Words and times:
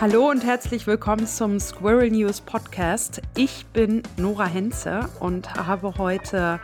Hallo 0.00 0.30
und 0.30 0.44
herzlich 0.44 0.86
willkommen 0.86 1.26
zum 1.26 1.58
Squirrel 1.58 2.12
News 2.12 2.40
Podcast. 2.40 3.20
Ich 3.36 3.66
bin 3.72 4.04
Nora 4.16 4.46
Henze 4.46 5.08
und 5.18 5.52
habe 5.56 5.98
heute 5.98 6.60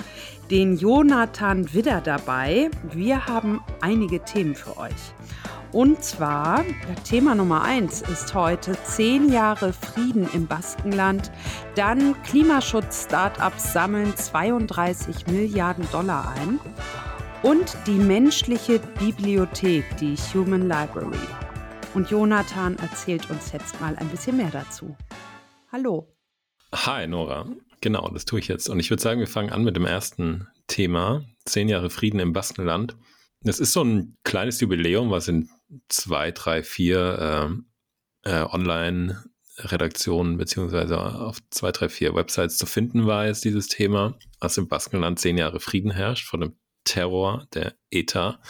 den 0.52 0.76
Jonathan 0.76 1.74
Widder 1.74 2.00
dabei. 2.00 2.70
Wir 2.92 3.26
haben 3.26 3.60
einige 3.80 4.20
Themen 4.20 4.54
für 4.54 4.76
euch. 4.76 4.92
Und 5.72 6.04
zwar, 6.04 6.64
Thema 7.02 7.34
Nummer 7.34 7.62
eins 7.62 8.02
ist 8.02 8.34
heute 8.34 8.80
zehn 8.84 9.32
Jahre 9.32 9.72
Frieden 9.72 10.28
im 10.32 10.46
Baskenland. 10.46 11.32
Dann 11.74 12.14
Klimaschutz-Startups 12.22 13.72
sammeln 13.72 14.16
32 14.16 15.26
Milliarden 15.26 15.88
Dollar 15.90 16.32
ein. 16.40 16.60
Und 17.42 17.76
die 17.88 17.98
menschliche 17.98 18.78
Bibliothek, 18.78 19.84
die 19.96 20.14
Human 20.32 20.68
Library. 20.68 21.18
Und 21.94 22.10
Jonathan 22.10 22.76
erzählt 22.78 23.30
uns 23.30 23.52
jetzt 23.52 23.80
mal 23.80 23.94
ein 23.94 24.08
bisschen 24.08 24.36
mehr 24.36 24.50
dazu. 24.50 24.96
Hallo. 25.70 26.12
Hi, 26.74 27.06
Nora. 27.06 27.46
Genau, 27.80 28.08
das 28.08 28.24
tue 28.24 28.40
ich 28.40 28.48
jetzt. 28.48 28.68
Und 28.68 28.80
ich 28.80 28.90
würde 28.90 29.00
sagen, 29.00 29.20
wir 29.20 29.28
fangen 29.28 29.50
an 29.50 29.62
mit 29.62 29.76
dem 29.76 29.86
ersten 29.86 30.48
Thema. 30.66 31.24
Zehn 31.44 31.68
Jahre 31.68 31.90
Frieden 31.90 32.18
im 32.18 32.32
Baskenland. 32.32 32.96
Das 33.42 33.60
ist 33.60 33.72
so 33.72 33.84
ein 33.84 34.16
kleines 34.24 34.60
Jubiläum, 34.60 35.12
was 35.12 35.28
in 35.28 35.48
zwei, 35.88 36.32
drei, 36.32 36.64
vier 36.64 37.54
äh, 38.24 38.30
äh, 38.30 38.42
Online-Redaktionen 38.42 40.36
beziehungsweise 40.36 40.98
auf 40.98 41.38
zwei, 41.50 41.70
drei, 41.70 41.88
vier 41.88 42.16
Websites 42.16 42.58
zu 42.58 42.66
finden 42.66 43.06
war 43.06 43.26
jetzt 43.26 43.44
dieses 43.44 43.68
Thema, 43.68 44.18
dass 44.40 44.58
im 44.58 44.66
Baskenland 44.66 45.20
zehn 45.20 45.38
Jahre 45.38 45.60
Frieden 45.60 45.92
herrscht 45.92 46.26
von 46.26 46.40
dem 46.40 46.56
Terror 46.82 47.46
der 47.54 47.74
ETA. 47.90 48.40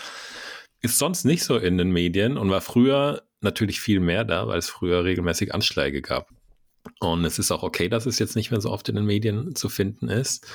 Ist 0.84 0.98
sonst 0.98 1.24
nicht 1.24 1.42
so 1.42 1.56
in 1.56 1.78
den 1.78 1.92
Medien 1.92 2.36
und 2.36 2.50
war 2.50 2.60
früher 2.60 3.22
natürlich 3.40 3.80
viel 3.80 4.00
mehr 4.00 4.22
da, 4.22 4.48
weil 4.48 4.58
es 4.58 4.68
früher 4.68 5.02
regelmäßig 5.02 5.54
Anschläge 5.54 6.02
gab. 6.02 6.28
Und 7.00 7.24
es 7.24 7.38
ist 7.38 7.50
auch 7.50 7.62
okay, 7.62 7.88
dass 7.88 8.04
es 8.04 8.18
jetzt 8.18 8.36
nicht 8.36 8.50
mehr 8.50 8.60
so 8.60 8.70
oft 8.70 8.90
in 8.90 8.96
den 8.96 9.06
Medien 9.06 9.56
zu 9.56 9.70
finden 9.70 10.10
ist. 10.10 10.46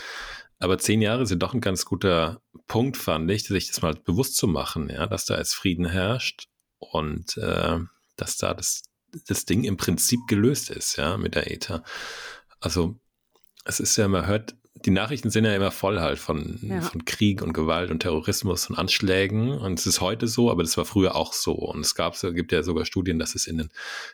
Aber 0.59 0.78
zehn 0.78 1.02
Jahre 1.02 1.26
sind 1.26 1.42
doch 1.42 1.56
ein 1.56 1.62
ganz 1.62 1.84
guter 1.84 2.44
Punkt, 2.68 2.95
fand 2.95 3.31
ich, 3.31 3.45
sich 3.45 3.70
das 3.70 3.81
mal 3.81 3.95
bewusst 3.95 4.38
zu 4.38 4.45
machen, 4.45 4.88
ja, 4.92 5.08
dass 5.08 5.26
da 5.26 5.36
jetzt 5.36 5.56
Frieden 5.56 5.88
herrscht 5.88 6.48
und 6.78 7.36
äh, 7.38 7.80
dass 8.16 8.38
da 8.38 8.53
das, 8.53 8.84
das 9.25 9.46
Ding 9.46 9.64
im 9.64 9.78
Prinzip 9.78 10.20
gelöst 10.28 10.70
ist, 10.70 10.98
ja, 10.98 11.18
mit 11.18 11.34
der 11.34 11.50
ETA. 11.50 11.84
Also 12.59 13.00
es 13.66 13.80
ist 13.80 13.98
ja, 13.98 14.08
man 14.08 14.28
hört 14.28 14.59
die 14.85 14.91
Nachrichten 14.91 15.30
sind 15.30 15.45
ja 15.45 15.53
immer 15.53 15.72
voll 15.72 15.99
halt 15.99 16.19
von, 16.19 16.59
ja. 16.61 16.81
von 16.81 17.03
Krieg 17.05 17.41
und 17.41 17.53
Gewalt 17.53 17.91
und 17.91 17.99
Terrorismus 17.99 18.69
und 18.69 18.77
Anschlägen. 18.77 19.52
Und 19.52 19.80
es 19.80 19.85
ist 19.85 20.02
heute 20.02 20.27
so, 20.27 20.49
aber 20.49 20.63
das 20.63 20.77
war 20.77 20.85
früher 20.85 21.16
auch 21.16 21.33
so. 21.33 21.53
Und 21.53 21.81
es 21.81 21.95
gab, 21.95 22.19
gibt 22.19 22.52
ja 22.52 22.63
sogar 22.63 22.85
Studien, 22.85 23.19
dass 23.19 23.35
es 23.35 23.47
in 23.47 23.57
den 23.57 23.69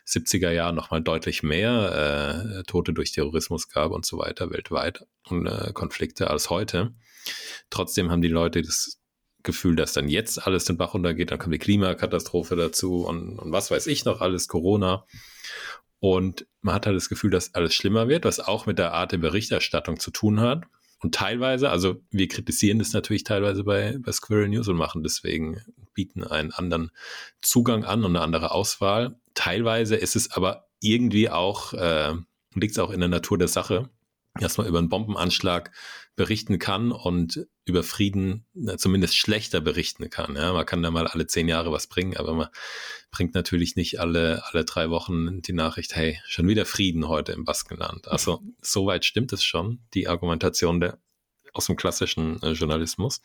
70er 0.06 0.50
Jahren 0.50 0.74
nochmal 0.74 1.02
deutlich 1.02 1.42
mehr 1.42 2.56
äh, 2.58 2.62
Tote 2.64 2.92
durch 2.92 3.12
Terrorismus 3.12 3.68
gab 3.68 3.92
und 3.92 4.04
so 4.04 4.18
weiter 4.18 4.50
weltweit 4.50 5.06
und 5.28 5.46
äh, 5.46 5.72
Konflikte 5.72 6.30
als 6.30 6.50
heute. 6.50 6.94
Trotzdem 7.70 8.10
haben 8.10 8.22
die 8.22 8.28
Leute 8.28 8.62
das 8.62 8.98
Gefühl, 9.42 9.76
dass 9.76 9.92
dann 9.92 10.08
jetzt 10.08 10.44
alles 10.44 10.64
den 10.64 10.76
Bach 10.76 10.94
runtergeht, 10.94 11.30
dann 11.30 11.38
kommt 11.38 11.54
die 11.54 11.58
Klimakatastrophe 11.58 12.56
dazu 12.56 13.04
und, 13.06 13.38
und 13.38 13.52
was 13.52 13.70
weiß 13.70 13.86
ich 13.86 14.04
noch 14.04 14.20
alles, 14.20 14.48
Corona. 14.48 15.06
Und 16.00 16.46
man 16.60 16.74
hat 16.74 16.86
halt 16.86 16.96
das 16.96 17.08
Gefühl, 17.08 17.30
dass 17.30 17.54
alles 17.54 17.74
schlimmer 17.74 18.08
wird, 18.08 18.24
was 18.24 18.40
auch 18.40 18.66
mit 18.66 18.78
der 18.78 18.92
Art 18.92 19.12
der 19.12 19.18
Berichterstattung 19.18 19.98
zu 19.98 20.10
tun 20.10 20.40
hat. 20.40 20.64
Und 21.00 21.14
teilweise, 21.14 21.70
also 21.70 22.00
wir 22.10 22.28
kritisieren 22.28 22.78
das 22.78 22.92
natürlich 22.92 23.24
teilweise 23.24 23.64
bei, 23.64 23.98
bei 24.00 24.12
Squirrel 24.12 24.48
News 24.48 24.68
und 24.68 24.76
machen 24.76 25.02
deswegen, 25.02 25.60
bieten 25.94 26.24
einen 26.24 26.52
anderen 26.52 26.90
Zugang 27.40 27.84
an 27.84 28.04
und 28.04 28.16
eine 28.16 28.24
andere 28.24 28.50
Auswahl. 28.50 29.18
Teilweise 29.34 29.96
ist 29.96 30.16
es 30.16 30.30
aber 30.32 30.68
irgendwie 30.80 31.30
auch, 31.30 31.72
äh, 31.72 32.14
liegt 32.54 32.72
es 32.72 32.78
auch 32.78 32.90
in 32.90 33.00
der 33.00 33.08
Natur 33.08 33.38
der 33.38 33.48
Sache, 33.48 33.88
dass 34.40 34.58
man 34.58 34.66
über 34.66 34.78
einen 34.78 34.88
Bombenanschlag 34.88 35.72
berichten 36.16 36.58
kann 36.58 36.92
und 36.92 37.46
über 37.66 37.82
Frieden 37.82 38.46
zumindest 38.78 39.16
schlechter 39.16 39.60
berichten 39.60 40.08
kann. 40.08 40.34
Ja, 40.34 40.52
man 40.52 40.64
kann 40.64 40.82
da 40.82 40.90
mal 40.90 41.06
alle 41.06 41.26
zehn 41.26 41.46
Jahre 41.46 41.72
was 41.72 41.86
bringen, 41.86 42.16
aber 42.16 42.32
man 42.34 42.48
bringt 43.10 43.34
natürlich 43.34 43.76
nicht 43.76 44.00
alle, 44.00 44.42
alle 44.46 44.64
drei 44.64 44.88
Wochen 44.90 45.42
die 45.42 45.52
Nachricht, 45.52 45.94
hey, 45.94 46.18
schon 46.26 46.48
wieder 46.48 46.64
Frieden 46.64 47.06
heute 47.08 47.32
im 47.32 47.44
Baskenland. 47.44 48.08
Also 48.08 48.42
soweit 48.62 49.04
stimmt 49.04 49.32
es 49.34 49.44
schon, 49.44 49.80
die 49.94 50.08
Argumentation 50.08 50.80
der, 50.80 50.98
aus 51.52 51.66
dem 51.66 51.76
klassischen 51.76 52.42
äh, 52.42 52.52
Journalismus. 52.52 53.20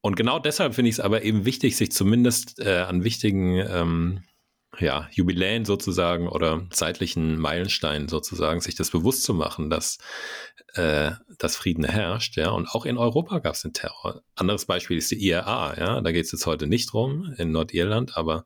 Und 0.00 0.16
genau 0.16 0.38
deshalb 0.38 0.74
finde 0.74 0.88
ich 0.88 0.96
es 0.96 1.00
aber 1.00 1.22
eben 1.22 1.44
wichtig, 1.44 1.76
sich 1.76 1.92
zumindest 1.92 2.58
äh, 2.58 2.78
an 2.78 3.04
wichtigen 3.04 3.58
ähm, 3.58 4.22
ja, 4.78 5.08
Jubiläen 5.12 5.64
sozusagen 5.64 6.28
oder 6.28 6.66
zeitlichen 6.70 7.38
Meilensteinen 7.38 8.08
sozusagen, 8.08 8.60
sich 8.60 8.74
das 8.74 8.90
bewusst 8.90 9.22
zu 9.22 9.34
machen, 9.34 9.70
dass, 9.70 9.98
äh, 10.74 11.12
dass 11.38 11.56
Frieden 11.56 11.84
herrscht, 11.84 12.36
ja, 12.36 12.50
und 12.50 12.68
auch 12.68 12.86
in 12.86 12.98
Europa 12.98 13.38
gab 13.38 13.54
es 13.54 13.62
den 13.62 13.72
Terror. 13.72 14.22
Anderes 14.34 14.66
Beispiel 14.66 14.98
ist 14.98 15.10
die 15.10 15.26
IRA, 15.26 15.78
ja, 15.78 16.00
da 16.00 16.12
geht 16.12 16.26
es 16.26 16.32
jetzt 16.32 16.46
heute 16.46 16.66
nicht 16.66 16.92
drum 16.92 17.34
in 17.38 17.52
Nordirland, 17.52 18.16
aber 18.16 18.44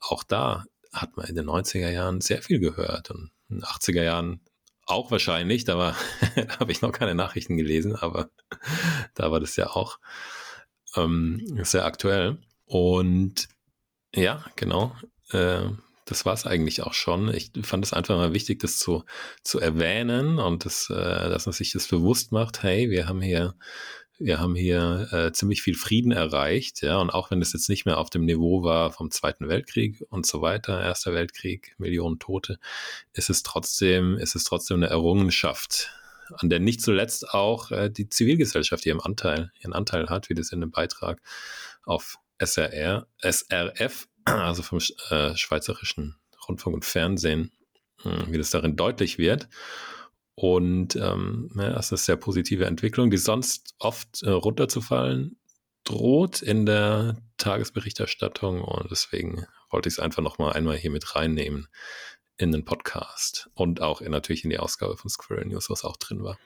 auch 0.00 0.24
da 0.24 0.64
hat 0.92 1.16
man 1.16 1.26
in 1.26 1.34
den 1.34 1.46
90er 1.46 1.90
Jahren 1.90 2.20
sehr 2.20 2.42
viel 2.42 2.58
gehört 2.58 3.10
und 3.10 3.30
in 3.48 3.56
den 3.56 3.64
80er 3.64 4.02
Jahren 4.02 4.40
auch 4.86 5.10
wahrscheinlich, 5.10 5.64
da 5.64 5.76
da 5.76 5.96
habe 6.58 6.72
ich 6.72 6.82
noch 6.82 6.92
keine 6.92 7.14
Nachrichten 7.14 7.56
gelesen, 7.56 7.96
aber 7.96 8.30
da 9.14 9.30
war 9.30 9.40
das 9.40 9.56
ja 9.56 9.70
auch 9.70 9.98
ähm, 10.96 11.46
sehr 11.62 11.84
aktuell. 11.84 12.38
Und 12.64 13.48
ja, 14.14 14.44
genau. 14.56 14.94
Äh, 15.32 15.70
das 16.10 16.26
war 16.26 16.34
es 16.34 16.44
eigentlich 16.44 16.82
auch 16.82 16.92
schon. 16.92 17.32
Ich 17.32 17.52
fand 17.62 17.84
es 17.84 17.92
einfach 17.92 18.16
mal 18.16 18.34
wichtig, 18.34 18.58
das 18.60 18.78
zu, 18.78 19.04
zu 19.44 19.60
erwähnen 19.60 20.38
und 20.38 20.64
das, 20.64 20.90
äh, 20.90 20.94
dass 20.94 21.46
man 21.46 21.52
sich 21.52 21.72
das 21.72 21.86
bewusst 21.86 22.32
macht, 22.32 22.62
hey, 22.62 22.90
wir 22.90 23.08
haben 23.08 23.20
hier, 23.22 23.54
wir 24.18 24.40
haben 24.40 24.56
hier 24.56 25.08
äh, 25.12 25.32
ziemlich 25.32 25.62
viel 25.62 25.76
Frieden 25.76 26.10
erreicht, 26.10 26.82
ja, 26.82 26.98
und 26.98 27.10
auch 27.10 27.30
wenn 27.30 27.40
es 27.40 27.52
jetzt 27.52 27.68
nicht 27.68 27.86
mehr 27.86 27.98
auf 27.98 28.10
dem 28.10 28.24
Niveau 28.24 28.62
war 28.64 28.92
vom 28.92 29.10
Zweiten 29.12 29.48
Weltkrieg 29.48 30.04
und 30.10 30.26
so 30.26 30.42
weiter, 30.42 30.82
Erster 30.82 31.14
Weltkrieg, 31.14 31.74
Millionen 31.78 32.18
Tote, 32.18 32.58
ist 33.12 33.30
es 33.30 33.44
trotzdem, 33.44 34.18
ist 34.18 34.34
es 34.34 34.44
trotzdem 34.44 34.78
eine 34.78 34.88
Errungenschaft, 34.88 35.90
an 36.38 36.50
der 36.50 36.58
nicht 36.58 36.82
zuletzt 36.82 37.30
auch 37.30 37.70
äh, 37.70 37.88
die 37.88 38.08
Zivilgesellschaft 38.08 38.84
ihren 38.84 39.00
Anteil, 39.00 39.52
ihren 39.60 39.72
Anteil 39.72 40.08
hat, 40.08 40.28
wie 40.28 40.34
das 40.34 40.50
in 40.50 40.60
dem 40.60 40.72
Beitrag 40.72 41.22
auf 41.84 42.18
SRR, 42.38 43.06
SRF 43.22 44.08
also 44.24 44.62
vom 44.62 44.80
äh, 45.10 45.36
Schweizerischen 45.36 46.16
Rundfunk 46.48 46.74
und 46.74 46.84
Fernsehen, 46.84 47.52
äh, 48.04 48.26
wie 48.28 48.38
das 48.38 48.50
darin 48.50 48.76
deutlich 48.76 49.18
wird. 49.18 49.48
Und 50.34 50.96
ähm, 50.96 51.50
ja, 51.56 51.70
das 51.70 51.86
ist 51.86 51.92
eine 51.92 51.98
sehr 51.98 52.16
positive 52.16 52.64
Entwicklung, 52.64 53.10
die 53.10 53.18
sonst 53.18 53.74
oft 53.78 54.22
äh, 54.22 54.30
runterzufallen 54.30 55.38
droht 55.84 56.42
in 56.42 56.66
der 56.66 57.16
Tagesberichterstattung. 57.36 58.62
Und 58.62 58.90
deswegen 58.90 59.46
wollte 59.70 59.88
ich 59.88 59.96
es 59.96 60.00
einfach 60.00 60.22
nochmal 60.22 60.54
einmal 60.54 60.76
hier 60.76 60.90
mit 60.90 61.14
reinnehmen 61.14 61.68
in 62.36 62.52
den 62.52 62.64
Podcast 62.64 63.50
und 63.54 63.82
auch 63.82 64.00
in, 64.00 64.12
natürlich 64.12 64.44
in 64.44 64.50
die 64.50 64.58
Ausgabe 64.58 64.96
von 64.96 65.10
Squirrel 65.10 65.44
News, 65.46 65.68
was 65.68 65.84
auch 65.84 65.96
drin 65.96 66.22
war. 66.22 66.38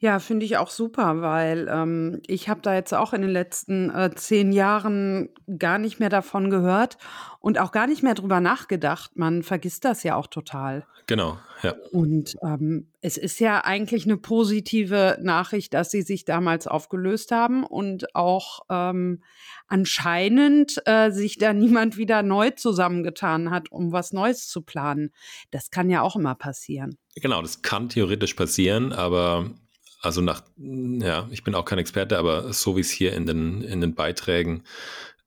Ja, 0.00 0.20
finde 0.20 0.46
ich 0.46 0.56
auch 0.56 0.70
super, 0.70 1.22
weil 1.22 1.68
ähm, 1.68 2.22
ich 2.28 2.48
habe 2.48 2.60
da 2.60 2.72
jetzt 2.72 2.94
auch 2.94 3.12
in 3.12 3.22
den 3.22 3.32
letzten 3.32 3.90
äh, 3.90 4.14
zehn 4.14 4.52
Jahren 4.52 5.28
gar 5.58 5.78
nicht 5.78 5.98
mehr 5.98 6.08
davon 6.08 6.50
gehört 6.50 6.98
und 7.40 7.58
auch 7.58 7.72
gar 7.72 7.88
nicht 7.88 8.04
mehr 8.04 8.14
drüber 8.14 8.40
nachgedacht. 8.40 9.16
Man 9.16 9.42
vergisst 9.42 9.84
das 9.84 10.04
ja 10.04 10.14
auch 10.14 10.28
total. 10.28 10.86
Genau, 11.08 11.38
ja. 11.62 11.74
Und 11.90 12.36
ähm, 12.44 12.92
es 13.00 13.16
ist 13.16 13.40
ja 13.40 13.64
eigentlich 13.64 14.04
eine 14.04 14.18
positive 14.18 15.18
Nachricht, 15.20 15.74
dass 15.74 15.90
sie 15.90 16.02
sich 16.02 16.24
damals 16.24 16.68
aufgelöst 16.68 17.32
haben 17.32 17.64
und 17.64 18.14
auch 18.14 18.60
ähm, 18.70 19.24
anscheinend 19.66 20.80
äh, 20.84 21.10
sich 21.10 21.38
da 21.38 21.52
niemand 21.54 21.96
wieder 21.96 22.22
neu 22.22 22.50
zusammengetan 22.50 23.50
hat, 23.50 23.72
um 23.72 23.90
was 23.90 24.12
Neues 24.12 24.46
zu 24.46 24.62
planen. 24.62 25.10
Das 25.50 25.70
kann 25.70 25.90
ja 25.90 26.02
auch 26.02 26.14
immer 26.14 26.36
passieren. 26.36 26.98
Genau, 27.16 27.42
das 27.42 27.62
kann 27.62 27.88
theoretisch 27.88 28.34
passieren, 28.34 28.92
aber 28.92 29.50
also 30.00 30.20
nach, 30.20 30.42
ja, 30.56 31.28
ich 31.30 31.42
bin 31.44 31.54
auch 31.54 31.64
kein 31.64 31.78
Experte, 31.78 32.18
aber 32.18 32.52
so 32.52 32.76
wie 32.76 32.80
es 32.80 32.90
hier 32.90 33.12
in 33.14 33.26
den, 33.26 33.62
in 33.62 33.80
den 33.80 33.94
Beiträgen 33.94 34.62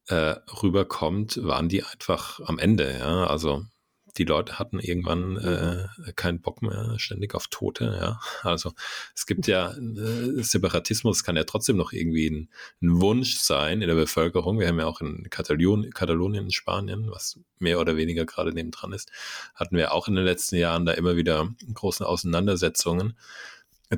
äh, 0.07 0.35
rüberkommt, 0.61 1.43
waren 1.43 1.69
die 1.69 1.83
einfach 1.83 2.39
am 2.41 2.59
Ende, 2.59 2.97
ja. 2.99 3.25
Also 3.25 3.65
die 4.17 4.23
Leute 4.25 4.59
hatten 4.59 4.79
irgendwann 4.79 5.37
äh, 5.37 6.11
keinen 6.13 6.41
Bock 6.41 6.61
mehr 6.61 6.95
ständig 6.97 7.35
auf 7.35 7.47
Tote, 7.47 7.97
ja. 7.99 8.19
Also 8.43 8.73
es 9.15 9.25
gibt 9.25 9.47
ja 9.47 9.71
äh, 9.71 10.41
Separatismus 10.41 11.23
kann 11.23 11.35
ja 11.35 11.43
trotzdem 11.43 11.77
noch 11.77 11.91
irgendwie 11.93 12.29
ein, 12.29 12.49
ein, 12.81 13.01
Wunsch 13.01 13.37
sein 13.37 13.81
in 13.81 13.87
der 13.87 13.95
Bevölkerung. 13.95 14.59
Wir 14.59 14.67
haben 14.67 14.79
ja 14.79 14.85
auch 14.85 15.01
in 15.01 15.29
Katalonien, 15.29 15.93
Katalonien 15.93 16.45
in 16.45 16.51
Spanien, 16.51 17.09
was 17.09 17.39
mehr 17.59 17.79
oder 17.79 17.95
weniger 17.95 18.25
gerade 18.25 18.53
nebendran 18.53 18.93
ist, 18.93 19.11
hatten 19.55 19.77
wir 19.77 19.93
auch 19.93 20.07
in 20.07 20.15
den 20.15 20.25
letzten 20.25 20.57
Jahren 20.57 20.85
da 20.85 20.93
immer 20.93 21.15
wieder 21.15 21.49
große 21.73 22.05
Auseinandersetzungen. 22.05 23.17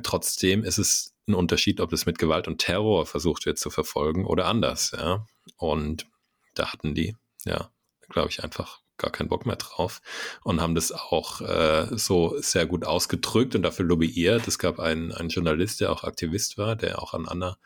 Trotzdem 0.02 0.64
ist 0.64 0.78
es 0.78 1.14
ein 1.26 1.34
Unterschied, 1.34 1.80
ob 1.80 1.92
es 1.92 2.06
mit 2.06 2.18
Gewalt 2.18 2.48
und 2.48 2.58
Terror 2.58 3.06
versucht 3.06 3.46
wird 3.46 3.58
zu 3.58 3.70
verfolgen 3.70 4.26
oder 4.26 4.46
anders, 4.46 4.92
ja. 4.96 5.26
Und 5.56 6.06
da 6.54 6.72
hatten 6.72 6.94
die, 6.94 7.16
ja, 7.44 7.70
glaube 8.08 8.30
ich, 8.30 8.42
einfach 8.42 8.80
gar 8.96 9.10
keinen 9.10 9.28
Bock 9.28 9.44
mehr 9.44 9.56
drauf 9.56 10.00
und 10.44 10.60
haben 10.60 10.74
das 10.74 10.92
auch 10.92 11.40
äh, 11.40 11.88
so 11.96 12.40
sehr 12.40 12.66
gut 12.66 12.84
ausgedrückt 12.84 13.54
und 13.54 13.62
dafür 13.62 13.84
lobbyiert. 13.84 14.46
Es 14.46 14.58
gab 14.58 14.78
einen, 14.78 15.12
einen 15.12 15.30
Journalist, 15.30 15.80
der 15.80 15.90
auch 15.90 16.04
Aktivist 16.04 16.58
war, 16.58 16.76
der 16.76 17.02
auch 17.02 17.12
an 17.12 17.26
anderer 17.26 17.58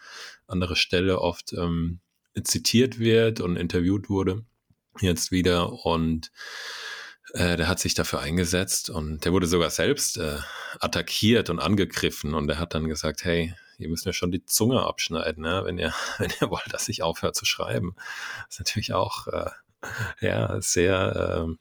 andere 0.46 0.76
Stelle 0.76 1.20
oft 1.20 1.52
ähm, 1.52 2.00
zitiert 2.42 2.98
wird 2.98 3.40
und 3.40 3.56
interviewt 3.56 4.08
wurde 4.08 4.44
jetzt 5.00 5.30
wieder 5.30 5.84
und 5.84 6.30
äh, 7.34 7.56
der 7.56 7.68
hat 7.68 7.80
sich 7.80 7.94
dafür 7.94 8.20
eingesetzt 8.20 8.90
und 8.90 9.24
der 9.24 9.32
wurde 9.32 9.46
sogar 9.46 9.70
selbst 9.70 10.18
äh, 10.18 10.38
attackiert 10.80 11.50
und 11.50 11.58
angegriffen 11.60 12.34
und 12.34 12.46
der 12.46 12.58
hat 12.58 12.74
dann 12.74 12.88
gesagt, 12.88 13.24
hey, 13.24 13.54
ihr 13.78 13.88
müsst 13.88 14.06
mir 14.06 14.12
schon 14.12 14.32
die 14.32 14.44
Zunge 14.44 14.82
abschneiden, 14.82 15.42
ne? 15.42 15.62
wenn 15.64 15.78
ihr 15.78 15.94
wenn 16.18 16.32
ihr 16.40 16.50
wollt, 16.50 16.72
dass 16.72 16.88
ich 16.88 17.02
aufhöre 17.02 17.32
zu 17.32 17.44
schreiben. 17.44 17.94
Das 18.46 18.54
ist 18.54 18.60
natürlich 18.60 18.92
auch 18.92 19.26
äh, 19.28 19.50
ja 20.20 20.60
sehr 20.60 21.46
äh, 21.48 21.54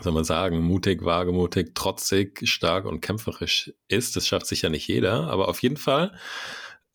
soll 0.00 0.12
man 0.12 0.22
sagen, 0.24 0.60
mutig, 0.60 1.04
wagemutig, 1.04 1.74
trotzig, 1.74 2.48
stark 2.48 2.84
und 2.84 3.00
kämpferisch 3.00 3.72
ist. 3.88 4.14
Das 4.14 4.28
schafft 4.28 4.46
sicher 4.46 4.68
nicht 4.68 4.86
jeder, 4.86 5.24
aber 5.28 5.48
auf 5.48 5.60
jeden 5.60 5.76
Fall 5.76 6.16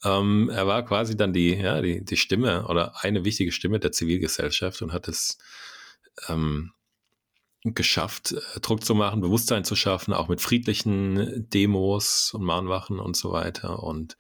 ähm, 0.04 0.50
er 0.54 0.68
war 0.68 0.84
quasi 0.86 1.16
dann 1.16 1.34
die, 1.34 1.56
ja, 1.56 1.82
die, 1.82 2.04
die 2.04 2.18
Stimme 2.18 2.68
oder 2.68 3.04
eine 3.04 3.24
wichtige 3.24 3.52
Stimme 3.52 3.80
der 3.80 3.92
Zivilgesellschaft 3.92 4.82
und 4.82 4.92
hat 4.92 5.08
es 5.08 5.38
ähm, 6.28 6.74
geschafft, 7.64 8.34
äh, 8.34 8.60
Druck 8.60 8.84
zu 8.84 8.96
machen, 8.96 9.22
Bewusstsein 9.22 9.64
zu 9.64 9.76
schaffen, 9.76 10.14
auch 10.14 10.28
mit 10.28 10.42
friedlichen 10.42 11.50
Demos 11.50 12.34
und 12.34 12.44
Mahnwachen 12.44 13.00
und 13.00 13.16
so 13.16 13.32
weiter. 13.32 13.82
Und 13.84 14.18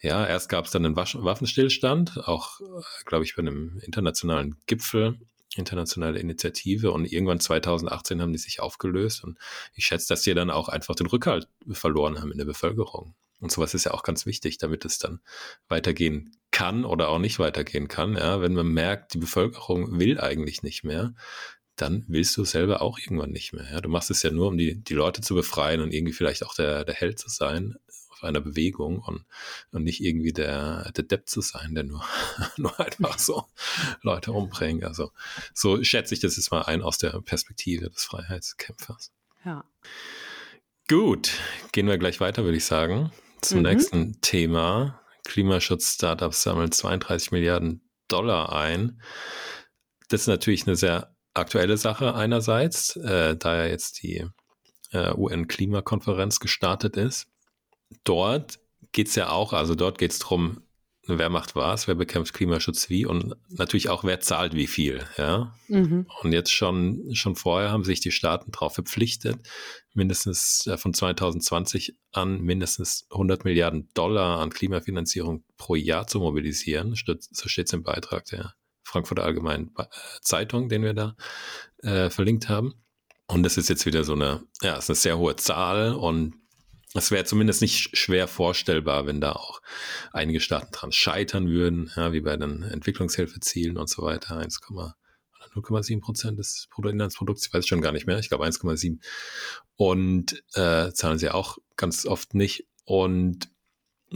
ja, 0.00 0.26
erst 0.26 0.48
gab 0.48 0.66
es 0.66 0.70
dann 0.70 0.84
einen 0.84 0.96
Waffenstillstand, 0.96 2.28
auch, 2.28 2.60
äh, 2.60 2.64
glaube 3.06 3.24
ich, 3.24 3.36
bei 3.36 3.40
einem 3.40 3.78
internationalen 3.82 4.56
Gipfel, 4.66 5.18
internationale 5.56 6.18
Initiative. 6.18 6.90
Und 6.90 7.10
irgendwann 7.10 7.40
2018 7.40 8.20
haben 8.20 8.32
die 8.32 8.38
sich 8.38 8.60
aufgelöst. 8.60 9.24
Und 9.24 9.38
ich 9.74 9.86
schätze, 9.86 10.08
dass 10.08 10.22
die 10.22 10.34
dann 10.34 10.50
auch 10.50 10.68
einfach 10.68 10.94
den 10.94 11.06
Rückhalt 11.06 11.48
verloren 11.70 12.20
haben 12.20 12.32
in 12.32 12.38
der 12.38 12.44
Bevölkerung. 12.44 13.14
Und 13.40 13.50
sowas 13.50 13.74
ist 13.74 13.84
ja 13.84 13.92
auch 13.92 14.02
ganz 14.02 14.26
wichtig, 14.26 14.58
damit 14.58 14.84
es 14.84 14.98
dann 14.98 15.20
weitergehen 15.68 16.36
kann 16.50 16.84
oder 16.84 17.08
auch 17.08 17.18
nicht 17.18 17.38
weitergehen 17.38 17.88
kann. 17.88 18.14
Ja, 18.16 18.40
wenn 18.40 18.54
man 18.54 18.68
merkt, 18.68 19.14
die 19.14 19.18
Bevölkerung 19.18 19.98
will 19.98 20.20
eigentlich 20.20 20.62
nicht 20.62 20.84
mehr, 20.84 21.14
dann 21.76 22.04
willst 22.08 22.36
du 22.36 22.44
selber 22.44 22.82
auch 22.82 22.98
irgendwann 22.98 23.30
nicht 23.30 23.52
mehr. 23.52 23.66
Ja, 23.70 23.80
du 23.80 23.88
machst 23.88 24.10
es 24.10 24.22
ja 24.22 24.30
nur, 24.30 24.48
um 24.48 24.56
die, 24.56 24.76
die 24.76 24.94
Leute 24.94 25.20
zu 25.20 25.34
befreien 25.34 25.80
und 25.80 25.92
irgendwie 25.92 26.12
vielleicht 26.12 26.44
auch 26.44 26.54
der, 26.54 26.84
der 26.84 26.94
Held 26.94 27.18
zu 27.18 27.28
sein 27.28 27.76
auf 28.10 28.22
einer 28.22 28.40
Bewegung 28.40 29.00
und, 29.00 29.24
und 29.72 29.82
nicht 29.82 30.00
irgendwie 30.00 30.32
der, 30.32 30.92
der 30.92 31.04
Depp 31.04 31.28
zu 31.28 31.40
sein, 31.40 31.74
der 31.74 31.84
nur, 31.84 32.04
nur 32.56 32.78
einfach 32.78 33.18
so 33.18 33.44
Leute 34.02 34.32
umbringt. 34.32 34.84
Also 34.84 35.10
so 35.52 35.82
schätze 35.82 36.14
ich 36.14 36.20
das 36.20 36.36
jetzt 36.36 36.50
mal 36.50 36.62
ein 36.62 36.82
aus 36.82 36.98
der 36.98 37.20
Perspektive 37.20 37.90
des 37.90 38.04
Freiheitskämpfers. 38.04 39.10
Ja. 39.44 39.64
Gut, 40.88 41.32
gehen 41.72 41.86
wir 41.86 41.98
gleich 41.98 42.20
weiter, 42.20 42.44
würde 42.44 42.58
ich 42.58 42.64
sagen 42.64 43.10
zum 43.44 43.58
mhm. 43.58 43.64
nächsten 43.64 44.20
Thema. 44.20 45.00
Klimaschutz-Startups 45.24 46.42
sammeln 46.42 46.72
32 46.72 47.32
Milliarden 47.32 47.80
Dollar 48.08 48.52
ein. 48.52 49.00
Das 50.08 50.22
ist 50.22 50.26
natürlich 50.26 50.66
eine 50.66 50.76
sehr 50.76 51.13
aktuelle 51.34 51.76
Sache 51.76 52.14
einerseits, 52.14 52.96
äh, 52.96 53.36
da 53.36 53.56
ja 53.56 53.66
jetzt 53.66 54.02
die 54.02 54.26
äh, 54.92 55.12
UN-Klimakonferenz 55.14 56.40
gestartet 56.40 56.96
ist. 56.96 57.26
Dort 58.04 58.60
geht 58.92 59.08
es 59.08 59.14
ja 59.16 59.30
auch, 59.30 59.52
also 59.52 59.74
dort 59.74 59.98
geht 59.98 60.12
es 60.12 60.20
darum, 60.20 60.62
wer 61.06 61.28
macht 61.28 61.54
was, 61.54 61.86
wer 61.86 61.94
bekämpft 61.94 62.34
Klimaschutz 62.34 62.88
wie 62.88 63.04
und 63.04 63.34
natürlich 63.48 63.88
auch, 63.88 64.04
wer 64.04 64.20
zahlt 64.20 64.54
wie 64.54 64.66
viel. 64.66 65.04
Ja? 65.18 65.54
Mhm. 65.68 66.06
Und 66.22 66.32
jetzt 66.32 66.52
schon, 66.52 67.14
schon 67.14 67.36
vorher 67.36 67.70
haben 67.70 67.84
sich 67.84 68.00
die 68.00 68.10
Staaten 68.10 68.52
darauf 68.52 68.74
verpflichtet, 68.74 69.46
mindestens 69.92 70.66
äh, 70.66 70.78
von 70.78 70.94
2020 70.94 71.96
an 72.12 72.40
mindestens 72.40 73.06
100 73.10 73.44
Milliarden 73.44 73.88
Dollar 73.94 74.40
an 74.40 74.50
Klimafinanzierung 74.50 75.44
pro 75.56 75.74
Jahr 75.74 76.06
zu 76.06 76.20
mobilisieren. 76.20 76.94
So 76.94 77.48
steht 77.48 77.66
es 77.66 77.72
im 77.72 77.82
Beitrag 77.82 78.24
der 78.26 78.54
Frankfurter 78.94 79.24
Allgemeinen 79.24 79.72
äh, 79.76 79.86
Zeitung, 80.22 80.68
den 80.68 80.84
wir 80.84 80.94
da 80.94 81.16
äh, 81.78 82.10
verlinkt 82.10 82.48
haben. 82.48 82.74
Und 83.26 83.42
das 83.42 83.56
ist 83.56 83.68
jetzt 83.68 83.86
wieder 83.86 84.04
so 84.04 84.12
eine, 84.12 84.44
ja, 84.62 84.76
ist 84.76 84.88
eine 84.88 84.94
sehr 84.94 85.18
hohe 85.18 85.34
Zahl 85.34 85.94
und 85.94 86.36
es 86.94 87.10
wäre 87.10 87.24
zumindest 87.24 87.60
nicht 87.60 87.98
schwer 87.98 88.28
vorstellbar, 88.28 89.06
wenn 89.06 89.20
da 89.20 89.32
auch 89.32 89.60
einige 90.12 90.38
Staaten 90.38 90.70
dran 90.70 90.92
scheitern 90.92 91.48
würden, 91.48 91.90
ja, 91.96 92.12
wie 92.12 92.20
bei 92.20 92.36
den 92.36 92.62
Entwicklungshilfezielen 92.62 93.78
und 93.78 93.88
so 93.88 94.02
weiter. 94.04 94.36
1, 94.36 94.60
0,7 94.62 96.00
Prozent 96.00 96.38
des 96.38 96.68
Bruttoinlandsprodukts, 96.70 97.48
ich 97.48 97.52
weiß 97.52 97.66
schon 97.66 97.80
gar 97.80 97.90
nicht 97.90 98.06
mehr, 98.06 98.20
ich 98.20 98.28
glaube 98.28 98.46
1,7. 98.46 99.00
Und 99.74 100.40
äh, 100.54 100.92
zahlen 100.92 101.18
sie 101.18 101.30
auch 101.30 101.58
ganz 101.76 102.06
oft 102.06 102.34
nicht. 102.34 102.68
Und 102.84 103.48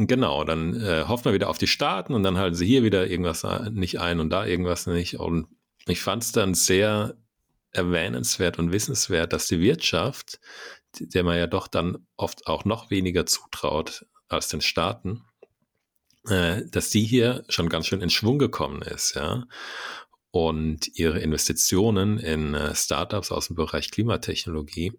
genau, 0.07 0.45
dann 0.45 0.81
äh, 0.81 1.05
hofft 1.07 1.25
man 1.25 1.35
wieder 1.35 1.51
auf 1.51 1.59
die 1.59 1.67
Staaten 1.67 2.15
und 2.15 2.23
dann 2.23 2.39
halten 2.39 2.57
sie 2.57 2.67
hier 2.67 2.83
wieder 2.83 3.07
irgendwas 3.09 3.45
nicht 3.71 4.01
ein 4.01 4.21
und 4.21 4.31
da 4.31 4.47
irgendwas 4.47 4.87
nicht. 4.87 5.19
Und 5.19 5.49
ich 5.87 6.01
fand 6.01 6.23
es 6.23 6.33
dann 6.33 6.55
sehr 6.55 7.17
erwähnenswert 7.73 8.59
und 8.59 8.73
wissenswert, 8.73 9.33
dass 9.33 9.47
die 9.47 9.61
Wirtschaft 9.61 10.41
der 11.01 11.23
man 11.23 11.39
ja 11.39 11.47
doch 11.47 11.69
dann 11.69 12.07
oft 12.17 12.47
auch 12.47 12.65
noch 12.65 12.91
weniger 12.91 13.27
zutraut 13.27 14.07
als 14.29 14.49
den 14.49 14.61
Staaten, 14.61 15.25
äh, 16.29 16.63
dass 16.67 16.91
die 16.91 17.05
hier 17.05 17.45
schon 17.49 17.69
ganz 17.69 17.87
schön 17.87 18.01
in 18.01 18.11
Schwung 18.11 18.39
gekommen 18.39 18.83
ist, 18.83 19.15
ja. 19.15 19.45
Und 20.31 20.89
ihre 20.99 21.21
Investitionen 21.21 22.19
in 22.19 22.55
äh, 22.55 22.75
Startups 22.75 23.33
aus 23.33 23.47
dem 23.47 23.57
Bereich 23.57 23.91
Klimatechnologie 23.91 24.93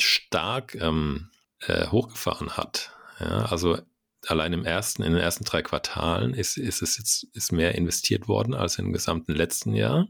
stark 0.00 0.74
ähm, 0.74 1.30
äh, 1.60 1.86
hochgefahren 1.86 2.56
hat. 2.56 2.96
Ja, 3.20 3.44
also 3.46 3.78
allein 4.26 4.52
im 4.52 4.64
ersten, 4.64 5.02
in 5.02 5.12
den 5.12 5.20
ersten 5.20 5.44
drei 5.44 5.62
Quartalen 5.62 6.34
ist, 6.34 6.56
ist 6.56 6.82
es 6.82 6.98
jetzt 6.98 7.24
ist 7.34 7.52
mehr 7.52 7.74
investiert 7.74 8.28
worden 8.28 8.54
als 8.54 8.78
im 8.78 8.92
gesamten 8.92 9.34
letzten 9.34 9.74
Jahr. 9.74 10.08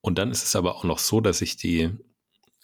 Und 0.00 0.18
dann 0.18 0.30
ist 0.30 0.44
es 0.44 0.54
aber 0.54 0.76
auch 0.76 0.84
noch 0.84 0.98
so, 0.98 1.20
dass 1.20 1.38
sich 1.38 1.56
die 1.56 1.90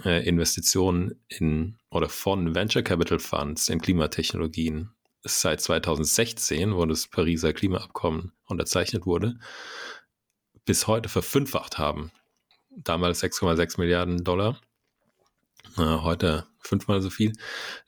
äh, 0.04 0.26
Investitionen 0.26 1.20
in 1.28 1.76
oder 1.90 2.08
von 2.08 2.54
Venture 2.54 2.82
Capital 2.82 3.18
Funds 3.18 3.68
in 3.68 3.80
Klimatechnologien 3.80 4.90
seit 5.22 5.60
2016, 5.60 6.74
wo 6.74 6.84
das 6.86 7.06
Pariser 7.06 7.52
Klimaabkommen 7.52 8.32
unterzeichnet 8.46 9.06
wurde, 9.06 9.38
bis 10.64 10.86
heute 10.86 11.08
verfünffacht 11.08 11.78
haben. 11.78 12.12
Damals 12.70 13.22
6,6 13.22 13.78
Milliarden 13.78 14.24
Dollar, 14.24 14.60
äh, 15.76 15.82
heute 15.82 16.46
fünfmal 16.60 17.02
so 17.02 17.10
viel. 17.10 17.32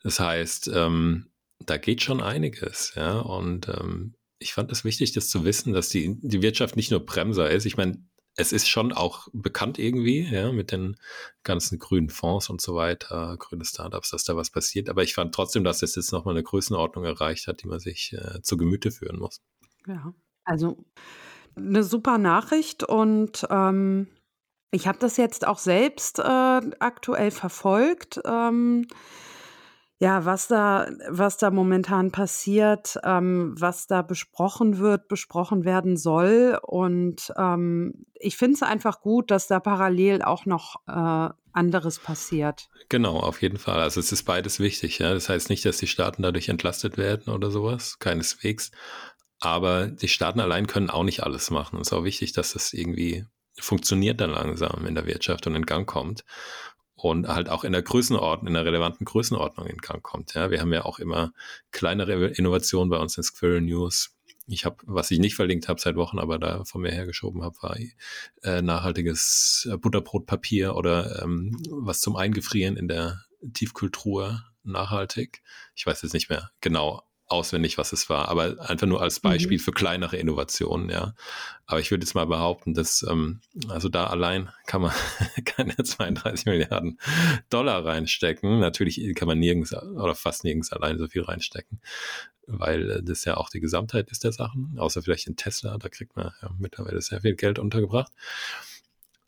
Das 0.03 0.19
heißt, 0.19 0.69
ähm, 0.73 1.29
da 1.59 1.77
geht 1.77 2.01
schon 2.01 2.21
einiges, 2.21 2.93
ja. 2.95 3.19
Und 3.19 3.69
ähm, 3.69 4.15
ich 4.39 4.53
fand 4.53 4.71
es 4.71 4.83
wichtig, 4.83 5.13
das 5.13 5.29
zu 5.29 5.45
wissen, 5.45 5.73
dass 5.73 5.89
die, 5.89 6.17
die 6.21 6.41
Wirtschaft 6.41 6.75
nicht 6.75 6.91
nur 6.91 7.05
Bremser 7.05 7.49
ist. 7.49 7.65
Ich 7.65 7.77
meine, 7.77 8.03
es 8.37 8.51
ist 8.51 8.67
schon 8.67 8.91
auch 8.91 9.27
bekannt 9.31 9.79
irgendwie, 9.79 10.21
ja, 10.21 10.51
mit 10.51 10.71
den 10.71 10.97
ganzen 11.43 11.79
grünen 11.79 12.09
Fonds 12.09 12.49
und 12.49 12.59
so 12.59 12.75
weiter, 12.75 13.37
grüne 13.39 13.63
Startups, 13.63 14.09
dass 14.09 14.25
da 14.25 14.35
was 14.35 14.49
passiert. 14.49 14.89
Aber 14.89 15.03
ich 15.03 15.13
fand 15.13 15.33
trotzdem, 15.33 15.63
dass 15.63 15.81
es 15.81 15.95
jetzt 15.95 16.11
nochmal 16.11 16.33
eine 16.33 16.43
Größenordnung 16.43 17.05
erreicht 17.05 17.47
hat, 17.47 17.63
die 17.63 17.67
man 17.67 17.79
sich 17.79 18.13
äh, 18.13 18.41
zu 18.41 18.57
Gemüte 18.57 18.91
führen 18.91 19.19
muss. 19.19 19.41
Ja, 19.87 20.13
also 20.43 20.83
eine 21.55 21.83
super 21.83 22.17
Nachricht 22.17 22.83
und 22.83 23.47
ähm, 23.49 24.07
ich 24.71 24.87
habe 24.87 24.99
das 24.99 25.15
jetzt 25.15 25.47
auch 25.47 25.59
selbst 25.59 26.19
äh, 26.19 26.23
aktuell 26.23 27.31
verfolgt. 27.31 28.19
Ähm, 28.25 28.87
ja, 29.99 30.25
was 30.25 30.47
da, 30.47 30.89
was 31.07 31.37
da 31.37 31.51
momentan 31.51 32.11
passiert, 32.11 32.99
ähm, 33.03 33.55
was 33.57 33.87
da 33.87 34.01
besprochen 34.01 34.77
wird, 34.79 35.07
besprochen 35.07 35.63
werden 35.63 35.95
soll. 35.95 36.59
Und 36.61 37.31
ähm, 37.37 38.05
ich 38.13 38.35
finde 38.35 38.55
es 38.55 38.63
einfach 38.63 38.99
gut, 38.99 39.31
dass 39.31 39.47
da 39.47 39.61
parallel 39.61 40.21
auch 40.21 40.45
noch 40.45 40.75
äh, 40.87 41.29
anderes 41.53 41.99
passiert. 41.99 42.67
Genau, 42.89 43.17
auf 43.17 43.41
jeden 43.41 43.57
Fall. 43.57 43.79
Also 43.79 44.01
es 44.01 44.11
ist 44.11 44.23
beides 44.23 44.59
wichtig. 44.59 44.99
Ja? 44.99 45.13
Das 45.13 45.29
heißt 45.29 45.49
nicht, 45.49 45.63
dass 45.63 45.77
die 45.77 45.87
Staaten 45.87 46.23
dadurch 46.23 46.49
entlastet 46.49 46.97
werden 46.97 47.33
oder 47.33 47.49
sowas, 47.49 47.97
keineswegs. 47.99 48.71
Aber 49.39 49.87
die 49.87 50.09
Staaten 50.09 50.41
allein 50.41 50.67
können 50.67 50.89
auch 50.89 51.03
nicht 51.03 51.23
alles 51.23 51.51
machen. 51.51 51.79
Es 51.79 51.87
ist 51.87 51.93
auch 51.93 52.03
wichtig, 52.03 52.33
dass 52.33 52.51
das 52.51 52.73
irgendwie 52.73 53.25
funktioniert 53.57 54.19
dann 54.19 54.31
langsam 54.31 54.85
in 54.85 54.95
der 54.95 55.05
Wirtschaft 55.05 55.47
und 55.47 55.55
in 55.55 55.65
Gang 55.65 55.87
kommt 55.87 56.25
und 56.95 57.27
halt 57.27 57.49
auch 57.49 57.63
in 57.63 57.73
der 57.73 57.81
Größenordnung, 57.81 58.47
in 58.47 58.53
der 58.53 58.65
relevanten 58.65 59.05
Größenordnung 59.05 59.67
in 59.67 59.77
Gang 59.77 60.01
kommt. 60.01 60.33
Ja, 60.33 60.49
wir 60.49 60.61
haben 60.61 60.73
ja 60.73 60.85
auch 60.85 60.99
immer 60.99 61.33
kleinere 61.71 62.27
Innovationen 62.27 62.89
bei 62.89 62.97
uns 62.97 63.17
in 63.17 63.23
Squirrel 63.23 63.61
News. 63.61 64.15
Ich 64.47 64.63
habe, 64.63 64.77
was 64.85 65.11
ich 65.11 65.19
nicht 65.19 65.35
verlinkt 65.35 65.67
habe 65.67 65.81
seit 65.81 65.95
Wochen, 65.95 66.19
aber 66.19 66.37
da 66.37 66.63
von 66.63 66.81
mir 66.81 66.91
hergeschoben 66.91 67.43
habe, 67.43 67.55
war 67.61 67.77
äh, 68.43 68.61
nachhaltiges 68.61 69.69
Butterbrotpapier 69.81 70.75
oder 70.75 71.23
ähm, 71.23 71.57
was 71.69 72.01
zum 72.01 72.15
Eingefrieren 72.15 72.77
in 72.77 72.87
der 72.87 73.21
Tiefkultur 73.53 74.43
nachhaltig. 74.63 75.41
Ich 75.75 75.85
weiß 75.85 76.01
jetzt 76.01 76.13
nicht 76.13 76.29
mehr 76.29 76.51
genau 76.61 77.03
auswendig, 77.27 77.77
was 77.77 77.91
es 77.91 78.09
war, 78.09 78.27
aber 78.29 78.69
einfach 78.69 78.85
nur 78.85 79.01
als 79.01 79.19
Beispiel 79.19 79.57
mhm. 79.57 79.61
für 79.61 79.71
kleinere 79.71 80.17
Innovationen, 80.17 80.89
ja. 80.89 81.15
Aber 81.65 81.79
ich 81.79 81.89
würde 81.89 82.05
jetzt 82.05 82.13
mal 82.13 82.27
behaupten, 82.27 82.73
dass 82.75 83.03
ähm, 83.09 83.41
also 83.67 83.89
da 83.89 84.07
allein 84.07 84.49
kann 84.67 84.81
man 84.81 84.91
keine 85.45 85.75
32 85.75 86.45
Milliarden 86.45 86.99
Dollar 87.49 87.83
reinstecken. 87.83 88.59
Natürlich 88.59 89.01
kann 89.15 89.27
man 89.27 89.39
nirgends 89.39 89.73
oder 89.73 90.13
fast 90.13 90.43
nirgends 90.43 90.71
allein 90.71 90.99
so 90.99 91.07
viel 91.07 91.23
reinstecken, 91.23 91.81
weil 92.45 92.91
äh, 92.91 93.03
das 93.03 93.25
ja 93.25 93.37
auch 93.37 93.49
die 93.49 93.59
Gesamtheit 93.59 94.11
ist 94.11 94.23
der 94.23 94.31
Sachen, 94.31 94.75
außer 94.77 95.01
vielleicht 95.01 95.27
in 95.27 95.35
Tesla, 95.35 95.77
da 95.77 95.89
kriegt 95.89 96.15
man 96.15 96.31
ja 96.41 96.51
mittlerweile 96.59 97.01
sehr 97.01 97.21
viel 97.21 97.35
Geld 97.35 97.57
untergebracht. 97.57 98.11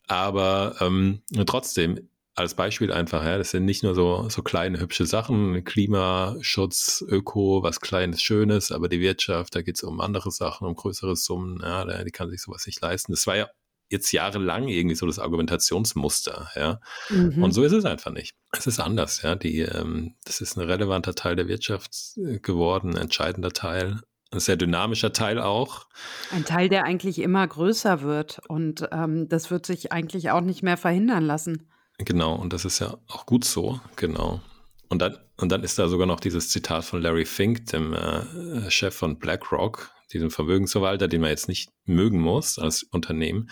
Aber 0.06 0.76
ähm, 0.80 1.22
trotzdem 1.46 2.08
als 2.38 2.54
Beispiel 2.54 2.92
einfach, 2.92 3.24
ja, 3.24 3.36
das 3.38 3.50
sind 3.50 3.64
nicht 3.64 3.82
nur 3.82 3.94
so, 3.94 4.28
so 4.28 4.42
kleine 4.42 4.80
hübsche 4.80 5.06
Sachen, 5.06 5.64
Klimaschutz, 5.64 7.04
Öko, 7.08 7.62
was 7.62 7.80
Kleines, 7.80 8.22
Schönes, 8.22 8.70
aber 8.70 8.88
die 8.88 9.00
Wirtschaft, 9.00 9.54
da 9.54 9.62
geht 9.62 9.76
es 9.76 9.82
um 9.82 10.00
andere 10.00 10.30
Sachen, 10.30 10.66
um 10.66 10.74
größere 10.74 11.16
Summen, 11.16 11.60
ja, 11.62 12.04
die 12.04 12.10
kann 12.10 12.30
sich 12.30 12.40
sowas 12.40 12.66
nicht 12.66 12.80
leisten. 12.80 13.12
Das 13.12 13.26
war 13.26 13.36
ja 13.36 13.48
jetzt 13.90 14.12
jahrelang 14.12 14.68
irgendwie 14.68 14.94
so 14.94 15.06
das 15.06 15.18
Argumentationsmuster, 15.18 16.50
ja. 16.54 16.80
Mhm. 17.08 17.42
Und 17.42 17.52
so 17.52 17.62
ist 17.62 17.72
es 17.72 17.84
einfach 17.84 18.12
nicht. 18.12 18.34
Es 18.52 18.66
ist 18.66 18.80
anders, 18.80 19.22
ja. 19.22 19.34
Die, 19.34 19.60
ähm, 19.60 20.14
das 20.24 20.40
ist 20.40 20.56
ein 20.56 20.66
relevanter 20.66 21.14
Teil 21.14 21.36
der 21.36 21.48
Wirtschaft 21.48 21.94
äh, 22.16 22.38
geworden, 22.38 22.90
ein 22.90 23.02
entscheidender 23.02 23.52
Teil. 23.52 24.00
Ein 24.30 24.40
sehr 24.40 24.56
dynamischer 24.56 25.14
Teil 25.14 25.38
auch. 25.38 25.86
Ein 26.30 26.44
Teil, 26.44 26.68
der 26.68 26.84
eigentlich 26.84 27.18
immer 27.18 27.46
größer 27.46 28.02
wird. 28.02 28.42
Und 28.46 28.86
ähm, 28.92 29.26
das 29.26 29.50
wird 29.50 29.64
sich 29.64 29.90
eigentlich 29.90 30.30
auch 30.30 30.42
nicht 30.42 30.62
mehr 30.62 30.76
verhindern 30.76 31.24
lassen. 31.24 31.70
Genau, 31.98 32.34
und 32.34 32.52
das 32.52 32.64
ist 32.64 32.78
ja 32.78 32.96
auch 33.08 33.26
gut 33.26 33.44
so, 33.44 33.80
genau. 33.96 34.40
Und 34.88 35.00
dann, 35.02 35.18
und 35.36 35.50
dann 35.50 35.64
ist 35.64 35.78
da 35.78 35.88
sogar 35.88 36.06
noch 36.06 36.20
dieses 36.20 36.48
Zitat 36.48 36.84
von 36.84 37.02
Larry 37.02 37.24
Fink, 37.24 37.66
dem 37.66 37.92
äh, 37.92 38.70
Chef 38.70 38.94
von 38.94 39.18
BlackRock, 39.18 39.90
diesem 40.12 40.30
Vermögensverwalter, 40.30 41.08
den 41.08 41.20
man 41.20 41.30
jetzt 41.30 41.48
nicht 41.48 41.70
mögen 41.84 42.20
muss 42.20 42.58
als 42.58 42.84
Unternehmen. 42.84 43.50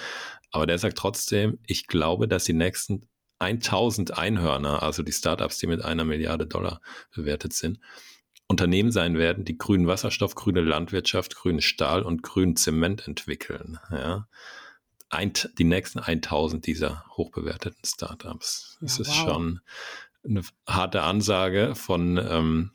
Aber 0.52 0.66
der 0.66 0.78
sagt 0.78 0.96
trotzdem, 0.96 1.58
ich 1.66 1.88
glaube, 1.88 2.28
dass 2.28 2.44
die 2.44 2.54
nächsten 2.54 3.08
1000 3.40 4.16
Einhörner, 4.16 4.82
also 4.82 5.02
die 5.02 5.12
Startups, 5.12 5.58
die 5.58 5.66
mit 5.66 5.84
einer 5.84 6.04
Milliarde 6.04 6.46
Dollar 6.46 6.80
bewertet 7.14 7.52
sind, 7.52 7.80
Unternehmen 8.46 8.92
sein 8.92 9.18
werden, 9.18 9.44
die 9.44 9.58
grünen 9.58 9.88
Wasserstoff, 9.88 10.36
grüne 10.36 10.60
Landwirtschaft, 10.60 11.34
grünen 11.34 11.60
Stahl 11.60 12.02
und 12.02 12.22
grünen 12.22 12.56
Zement 12.56 13.06
entwickeln. 13.06 13.78
Ja 13.90 14.28
ein, 15.08 15.32
die 15.58 15.64
nächsten 15.64 16.00
1000 16.00 16.66
dieser 16.66 17.04
hochbewerteten 17.16 17.84
Startups. 17.84 18.78
Das 18.80 18.98
ja, 18.98 19.02
ist 19.02 19.10
wow. 19.10 19.16
schon 19.16 19.60
eine 20.24 20.42
harte 20.66 21.02
Ansage 21.02 21.74
von, 21.74 22.18
ähm, 22.18 22.72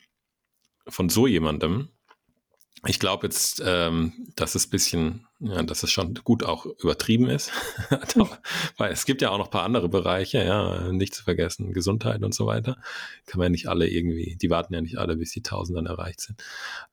von 0.87 1.09
so 1.09 1.27
jemandem. 1.27 1.89
Ich 2.87 2.99
glaube 2.99 3.27
jetzt, 3.27 3.61
ähm, 3.63 4.13
dass 4.35 4.55
es 4.55 4.65
bisschen, 4.65 5.27
ja, 5.39 5.61
dass 5.61 5.83
es 5.83 5.91
schon 5.91 6.15
gut 6.23 6.43
auch 6.43 6.65
übertrieben 6.65 7.29
ist. 7.29 7.51
Weil 8.77 8.91
es 8.91 9.05
gibt 9.05 9.21
ja 9.21 9.29
auch 9.29 9.37
noch 9.37 9.47
ein 9.47 9.51
paar 9.51 9.65
andere 9.65 9.87
Bereiche, 9.87 10.43
ja, 10.43 10.91
nicht 10.91 11.13
zu 11.13 11.23
vergessen, 11.23 11.73
Gesundheit 11.73 12.23
und 12.23 12.33
so 12.33 12.47
weiter. 12.47 12.77
Kann 13.27 13.37
man 13.37 13.45
ja 13.45 13.49
nicht 13.49 13.67
alle 13.67 13.87
irgendwie, 13.87 14.35
die 14.35 14.49
warten 14.49 14.73
ja 14.73 14.81
nicht 14.81 14.97
alle, 14.97 15.15
bis 15.17 15.31
die 15.31 15.43
Tausend 15.43 15.77
dann 15.77 15.85
erreicht 15.85 16.21
sind. 16.21 16.41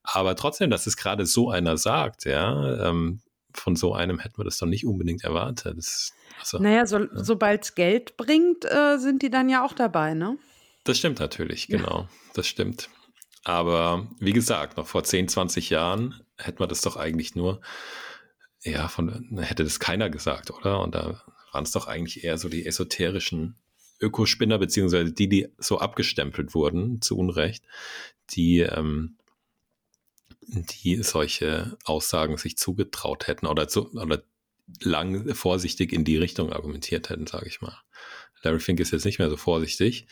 Aber 0.03 0.37
trotzdem, 0.37 0.69
dass 0.69 0.87
es 0.87 0.99
gerade 0.99 1.25
so 1.25 1.49
einer 1.49 1.79
sagt, 1.79 2.27
ja, 2.27 2.91
ähm, 2.91 3.23
von 3.53 3.77
so 3.77 3.95
einem 3.95 4.19
hätten 4.19 4.39
wir 4.39 4.45
das 4.45 4.59
doch 4.59 4.67
nicht 4.67 4.87
unbedingt 4.87 5.25
erwartet. 5.25 5.77
Das, 5.77 6.13
also, 6.39 6.59
naja, 6.59 6.87
so, 6.87 6.99
ja. 6.99 7.09
sobald 7.13 7.65
es 7.65 7.75
Geld 7.75 8.17
bringt, 8.17 8.65
äh, 8.65 8.99
sind 8.99 9.23
die 9.23 9.31
dann 9.31 9.49
ja 9.49 9.65
auch 9.65 9.73
dabei, 9.73 10.15
ne? 10.15 10.39
Das 10.85 10.99
stimmt 10.99 11.19
natürlich, 11.19 11.69
genau. 11.69 12.01
Ja. 12.03 12.09
Das 12.35 12.47
stimmt. 12.47 12.89
Aber 13.45 14.09
wie 14.21 14.33
gesagt, 14.33 14.77
noch 14.77 14.87
vor 14.87 15.05
10, 15.05 15.29
20 15.29 15.71
Jahren 15.71 16.23
hätte 16.37 16.61
man 16.61 16.69
das 16.69 16.81
doch 16.81 16.97
eigentlich 16.97 17.35
nur, 17.35 17.61
ja, 18.63 18.89
von, 18.89 19.39
hätte 19.41 19.65
das 19.65 19.81
keiner 19.81 20.11
gesagt, 20.11 20.51
oder? 20.51 20.81
Und 20.81 20.95
da 20.95 21.23
waren 21.53 21.65
es 21.65 21.73
doch 21.73 21.87
eigentlich 21.87 22.25
eher 22.25 22.39
so 22.39 22.49
die 22.49 22.67
esoterischen 22.67 23.57
Ökospinner, 24.01 24.59
beziehungsweise 24.59 25.13
die, 25.13 25.29
die 25.29 25.49
so 25.59 25.79
abgestempelt 25.79 26.55
wurden, 26.55 27.01
zu 27.01 27.19
Unrecht, 27.19 27.65
die, 28.31 28.61
ähm, 28.61 29.18
die 30.49 31.03
solche 31.03 31.77
Aussagen 31.85 32.37
sich 32.39 32.57
zugetraut 32.57 33.27
hätten 33.27 33.47
oder, 33.47 33.69
zu, 33.69 33.93
oder 33.93 34.23
lang 34.81 35.35
vorsichtig 35.35 35.93
in 35.93 36.05
die 36.05 36.17
Richtung 36.17 36.53
argumentiert 36.53 37.11
hätten, 37.11 37.27
sage 37.27 37.47
ich 37.47 37.61
mal. 37.61 37.77
Larry 38.43 38.61
Fink 38.61 38.81
ist 38.81 38.93
jetzt 38.93 39.05
nicht 39.05 39.19
mehr 39.19 39.31
so 39.31 39.37
vorsichtig. 39.37 40.07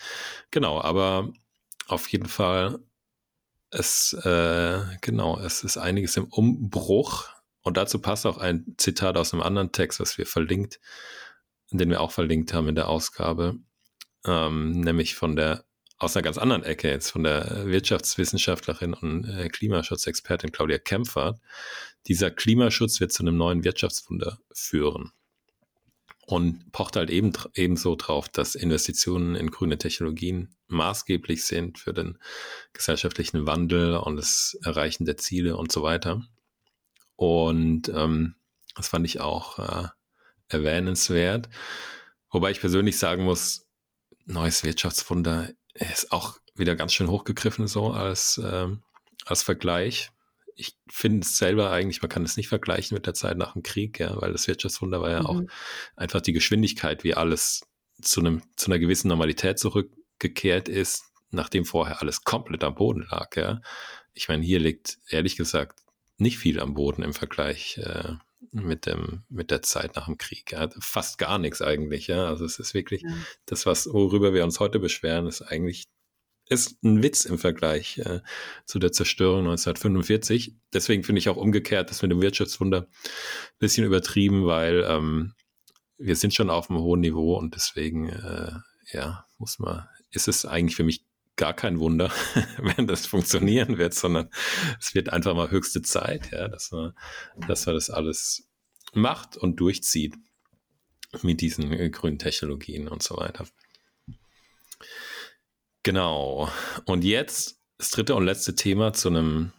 Genau, 0.50 0.80
aber 0.80 1.32
auf 1.86 2.08
jeden 2.08 2.26
Fall, 2.26 2.80
es, 3.70 4.12
äh, 4.24 4.80
genau, 5.00 5.38
es 5.38 5.64
ist 5.64 5.76
einiges 5.76 6.16
im 6.16 6.24
Umbruch. 6.26 7.28
Und 7.62 7.76
dazu 7.76 8.00
passt 8.00 8.26
auch 8.26 8.38
ein 8.38 8.74
Zitat 8.76 9.16
aus 9.16 9.32
einem 9.32 9.42
anderen 9.42 9.72
Text, 9.72 10.00
was 10.00 10.18
wir 10.18 10.26
verlinkt, 10.26 10.80
den 11.70 11.90
wir 11.90 12.00
auch 12.00 12.12
verlinkt 12.12 12.52
haben 12.52 12.68
in 12.68 12.76
der 12.76 12.88
Ausgabe, 12.88 13.58
ähm, 14.24 14.72
nämlich 14.72 15.14
von 15.14 15.34
der 15.34 15.65
aus 15.98 16.16
einer 16.16 16.22
ganz 16.22 16.38
anderen 16.38 16.62
Ecke 16.62 16.90
jetzt 16.90 17.10
von 17.10 17.22
der 17.22 17.66
Wirtschaftswissenschaftlerin 17.66 18.94
und 18.94 19.24
äh, 19.24 19.48
Klimaschutzexpertin 19.48 20.52
Claudia 20.52 20.78
Kempfert. 20.78 21.40
Dieser 22.06 22.30
Klimaschutz 22.30 23.00
wird 23.00 23.12
zu 23.12 23.22
einem 23.22 23.36
neuen 23.36 23.64
Wirtschaftswunder 23.64 24.38
führen 24.52 25.12
und 26.26 26.72
pocht 26.72 26.96
halt 26.96 27.08
eben, 27.10 27.32
ebenso 27.54 27.94
drauf, 27.94 28.28
dass 28.28 28.56
Investitionen 28.56 29.36
in 29.36 29.50
grüne 29.50 29.78
Technologien 29.78 30.54
maßgeblich 30.66 31.44
sind 31.44 31.78
für 31.78 31.94
den 31.94 32.18
gesellschaftlichen 32.72 33.46
Wandel 33.46 33.96
und 33.96 34.16
das 34.16 34.58
Erreichen 34.64 35.04
der 35.06 35.16
Ziele 35.16 35.56
und 35.56 35.70
so 35.70 35.82
weiter. 35.82 36.22
Und 37.14 37.88
ähm, 37.88 38.34
das 38.74 38.88
fand 38.88 39.06
ich 39.06 39.20
auch 39.20 39.58
äh, 39.58 39.88
erwähnenswert. 40.48 41.48
Wobei 42.30 42.50
ich 42.50 42.60
persönlich 42.60 42.98
sagen 42.98 43.24
muss, 43.24 43.66
neues 44.26 44.64
Wirtschaftswunder 44.64 45.50
ist 45.78 46.12
auch 46.12 46.38
wieder 46.54 46.76
ganz 46.76 46.92
schön 46.92 47.08
hochgegriffen 47.08 47.66
so 47.66 47.90
als, 47.90 48.40
ähm, 48.42 48.82
als 49.24 49.42
Vergleich. 49.42 50.10
Ich 50.54 50.74
finde 50.88 51.20
es 51.20 51.36
selber 51.36 51.70
eigentlich, 51.70 52.00
man 52.00 52.08
kann 52.08 52.24
es 52.24 52.36
nicht 52.36 52.48
vergleichen 52.48 52.94
mit 52.94 53.06
der 53.06 53.14
Zeit 53.14 53.36
nach 53.36 53.52
dem 53.52 53.62
Krieg, 53.62 54.00
ja, 54.00 54.20
weil 54.20 54.32
das 54.32 54.48
Wirtschaftswunder 54.48 55.00
war 55.00 55.10
ja 55.10 55.20
mhm. 55.20 55.26
auch 55.26 55.42
einfach 55.96 56.22
die 56.22 56.32
Geschwindigkeit, 56.32 57.04
wie 57.04 57.14
alles 57.14 57.66
zu 58.00 58.20
einem, 58.20 58.42
zu 58.56 58.70
einer 58.70 58.78
gewissen 58.78 59.08
Normalität 59.08 59.58
zurückgekehrt 59.58 60.68
ist, 60.68 61.04
nachdem 61.30 61.64
vorher 61.64 62.00
alles 62.00 62.24
komplett 62.24 62.64
am 62.64 62.74
Boden 62.74 63.06
lag, 63.10 63.36
ja. 63.36 63.60
Ich 64.14 64.28
meine, 64.28 64.44
hier 64.44 64.60
liegt 64.60 64.98
ehrlich 65.10 65.36
gesagt 65.36 65.80
nicht 66.16 66.38
viel 66.38 66.58
am 66.60 66.72
Boden 66.72 67.02
im 67.02 67.12
Vergleich 67.12 67.76
äh, 67.78 68.14
mit 68.50 68.86
dem, 68.86 69.24
mit 69.28 69.50
der 69.50 69.62
Zeit 69.62 69.96
nach 69.96 70.06
dem 70.06 70.18
Krieg. 70.18 70.52
Ja, 70.52 70.68
fast 70.78 71.18
gar 71.18 71.38
nichts 71.38 71.62
eigentlich, 71.62 72.06
ja. 72.06 72.26
Also 72.26 72.44
es 72.44 72.58
ist 72.58 72.74
wirklich 72.74 73.02
ja. 73.02 73.10
das, 73.46 73.66
was, 73.66 73.86
worüber 73.86 74.34
wir 74.34 74.44
uns 74.44 74.60
heute 74.60 74.78
beschweren, 74.78 75.26
ist 75.26 75.42
eigentlich 75.42 75.84
ist 76.48 76.82
ein 76.84 77.02
Witz 77.02 77.24
im 77.24 77.38
Vergleich 77.38 77.98
äh, 77.98 78.20
zu 78.64 78.78
der 78.78 78.92
Zerstörung 78.92 79.40
1945. 79.40 80.54
Deswegen 80.72 81.02
finde 81.02 81.18
ich 81.18 81.28
auch 81.28 81.36
umgekehrt, 81.36 81.90
das 81.90 82.02
mit 82.02 82.12
dem 82.12 82.22
Wirtschaftswunder 82.22 82.82
ein 82.82 83.58
bisschen 83.58 83.84
übertrieben, 83.84 84.46
weil 84.46 84.84
ähm, 84.88 85.34
wir 85.98 86.16
sind 86.16 86.34
schon 86.34 86.50
auf 86.50 86.70
einem 86.70 86.80
hohen 86.80 87.00
Niveau 87.00 87.36
und 87.36 87.54
deswegen, 87.54 88.10
äh, 88.10 88.52
ja, 88.92 89.26
muss 89.38 89.58
man, 89.58 89.88
ist 90.10 90.28
es 90.28 90.46
eigentlich 90.46 90.76
für 90.76 90.84
mich 90.84 91.04
gar 91.36 91.54
kein 91.54 91.78
Wunder, 91.78 92.10
wenn 92.58 92.86
das 92.86 93.06
funktionieren 93.06 93.78
wird, 93.78 93.94
sondern 93.94 94.30
es 94.80 94.94
wird 94.94 95.12
einfach 95.12 95.34
mal 95.34 95.50
höchste 95.50 95.82
Zeit, 95.82 96.32
ja, 96.32 96.48
dass 96.48 96.72
man, 96.72 96.94
dass 97.46 97.66
man 97.66 97.74
das 97.74 97.90
alles 97.90 98.48
macht 98.94 99.36
und 99.36 99.56
durchzieht 99.60 100.14
mit 101.22 101.40
diesen 101.40 101.72
äh, 101.72 101.90
grünen 101.90 102.18
Technologien 102.18 102.88
und 102.88 103.02
so 103.02 103.16
weiter. 103.16 103.46
Genau. 105.82 106.50
Und 106.84 107.04
jetzt 107.04 107.60
das 107.78 107.90
dritte 107.90 108.14
und 108.14 108.24
letzte 108.24 108.54
Thema 108.54 108.92
zu 108.92 109.08
einem 109.08 109.52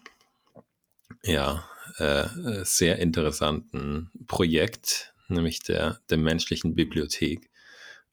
ja, 1.23 1.67
äh, 1.97 2.27
sehr 2.63 2.99
interessanten 2.99 4.11
Projekt, 4.27 5.13
nämlich 5.29 5.59
der, 5.59 6.01
der 6.09 6.17
menschlichen 6.17 6.75
Bibliothek 6.75 7.49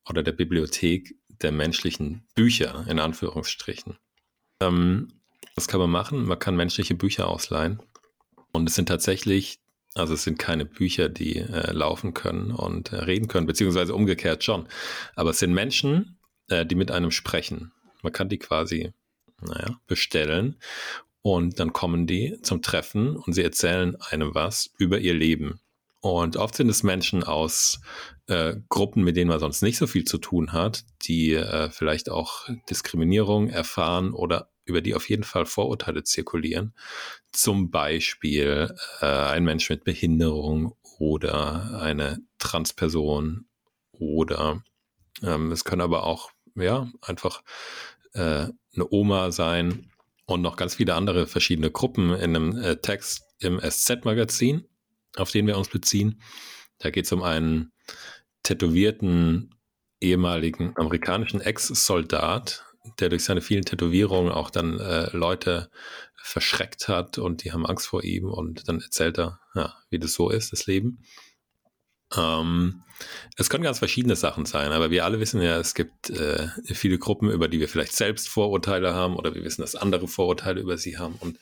oder 0.09 0.23
der 0.23 0.33
Bibliothek 0.33 1.17
der 1.45 1.53
menschlichen 1.53 2.27
Bücher, 2.35 2.85
in 2.89 2.99
Anführungsstrichen. 2.99 3.99
Ähm, 4.61 5.09
was 5.55 5.69
kann 5.69 5.79
man 5.79 5.91
machen? 5.91 6.25
Man 6.25 6.39
kann 6.39 6.57
menschliche 6.57 6.95
Bücher 6.95 7.29
ausleihen. 7.29 7.81
Und 8.53 8.69
es 8.69 8.75
sind 8.75 8.87
tatsächlich, 8.87 9.61
also 9.95 10.15
es 10.15 10.25
sind 10.25 10.39
keine 10.39 10.65
Bücher, 10.65 11.09
die 11.09 11.37
äh, 11.37 11.73
laufen 11.73 12.15
können 12.15 12.51
und 12.51 12.93
äh, 12.93 12.97
reden 12.97 13.29
können, 13.29 13.47
beziehungsweise 13.47 13.95
umgekehrt 13.95 14.43
schon. 14.43 14.69
Aber 15.15 15.31
es 15.31 15.39
sind 15.39 15.53
Menschen, 15.53 16.19
äh, 16.49 16.67
die 16.67 16.75
mit 16.75 16.91
einem 16.91 17.11
sprechen. 17.11 17.73
Man 18.03 18.13
kann 18.13 18.29
die 18.29 18.39
quasi, 18.39 18.93
naja, 19.41 19.79
bestellen. 19.87 20.57
Und 21.23 21.59
dann 21.61 21.73
kommen 21.73 22.07
die 22.07 22.39
zum 22.43 22.63
Treffen 22.63 23.17
und 23.17 23.33
sie 23.33 23.43
erzählen 23.43 23.97
einem 24.11 24.35
was 24.35 24.71
über 24.79 24.99
ihr 24.99 25.15
Leben. 25.15 25.61
Und 26.05 26.37
oft 26.37 26.55
sind 26.55 26.69
es 26.69 26.83
Menschen 26.83 27.25
aus 27.25 27.81
äh, 28.27 28.57
Gruppen, 28.69 29.05
mit 29.05 29.17
denen 29.17 29.31
man 29.31 29.41
sonst 29.41 29.63
nicht 29.63 29.79
so 29.79 29.87
viel 29.87 30.05
zu 30.05 30.19
tun 30.19 30.53
hat, 30.53 30.85
die 31.01 31.33
äh, 31.33 31.71
vielleicht 31.71 32.11
auch 32.11 32.47
Diskriminierung 32.69 33.49
erfahren 33.49 34.13
oder 34.13 34.51
über 34.67 34.83
die 34.83 34.95
auf 34.95 35.09
jeden 35.09 35.25
Fall 35.25 35.47
Vorurteile 35.47 36.05
zirkulieren. 36.05 36.75
Zum 37.33 37.71
Beispiel 37.71 38.75
äh, 39.01 39.07
ein 39.07 39.45
Mensch 39.45 39.71
mit 39.71 39.85
Behinderung 39.85 40.77
oder 40.99 41.81
eine 41.81 42.19
Transperson 42.37 43.47
oder 43.93 44.63
ähm, 45.23 45.53
es 45.53 45.65
können 45.65 45.81
aber 45.81 46.05
auch 46.05 46.33
ja 46.55 46.87
einfach 47.01 47.43
äh, 48.13 48.49
eine 48.75 48.91
Oma 48.91 49.33
sein 49.33 49.91
und 50.27 50.43
noch 50.43 50.57
ganz 50.57 50.75
viele 50.75 50.97
andere 50.97 51.27
verschiedene 51.27 51.71
Gruppen 51.71 52.11
in 52.11 52.37
einem 52.37 52.59
äh, 52.59 52.77
Text 52.77 53.23
im 53.39 53.59
SZ-Magazin, 53.59 54.67
auf 55.17 55.31
den 55.31 55.47
wir 55.47 55.57
uns 55.57 55.69
beziehen. 55.69 56.21
Da 56.79 56.91
geht 56.91 57.07
es 57.07 57.13
um 57.13 57.23
einen 57.23 57.73
tätowierten 58.43 59.55
ehemaligen 60.01 60.77
amerikanischen 60.77 61.41
Ex-Soldat, 61.41 62.65
der 62.99 63.09
durch 63.09 63.25
seine 63.25 63.41
vielen 63.41 63.65
Tätowierungen 63.65 64.33
auch 64.33 64.51
dann 64.51 64.79
äh, 64.79 65.09
Leute 65.17 65.71
verschreckt 66.17 66.89
hat 66.89 67.19
und 67.19 67.45
die 67.45 67.53
haben 67.53 67.67
Angst 67.67 67.87
vor 67.87 68.03
ihm 68.03 68.27
und 68.27 68.69
dann 68.69 68.81
erzählt 68.81 69.19
er, 69.19 69.41
ja, 69.55 69.75
wie 69.91 69.99
das 69.99 70.15
so 70.15 70.31
ist, 70.31 70.53
das 70.53 70.67
Leben. 70.67 71.03
Ähm, 72.17 72.83
es 73.37 73.51
können 73.51 73.65
ganz 73.65 73.79
verschiedene 73.79 74.17
Sachen 74.17 74.47
sein, 74.47 74.73
aber 74.73 74.91
wir 74.91 75.05
alle 75.05 75.21
wissen 75.21 75.43
ja, 75.43 75.59
es 75.59 75.75
gibt 75.75 76.11
äh, 76.11 76.49
viele 76.65 76.99
Gruppen, 76.99 77.31
über 77.31 77.49
die 77.49 77.61
wir 77.61 77.69
vielleicht 77.69 77.95
selbst 77.95 78.29
Vorurteile 78.29 78.95
haben 78.95 79.17
oder 79.17 79.35
wir 79.35 79.45
wissen, 79.45 79.63
dass 79.63 79.75
andere 79.75 80.09
Vorurteile 80.09 80.61
über 80.61 80.79
sie 80.79 80.99
haben 80.99 81.17
und 81.17 81.39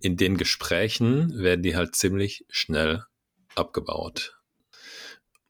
in 0.00 0.16
den 0.16 0.36
Gesprächen 0.36 1.38
werden 1.38 1.62
die 1.62 1.76
halt 1.76 1.94
ziemlich 1.94 2.44
schnell 2.48 3.04
abgebaut. 3.54 4.36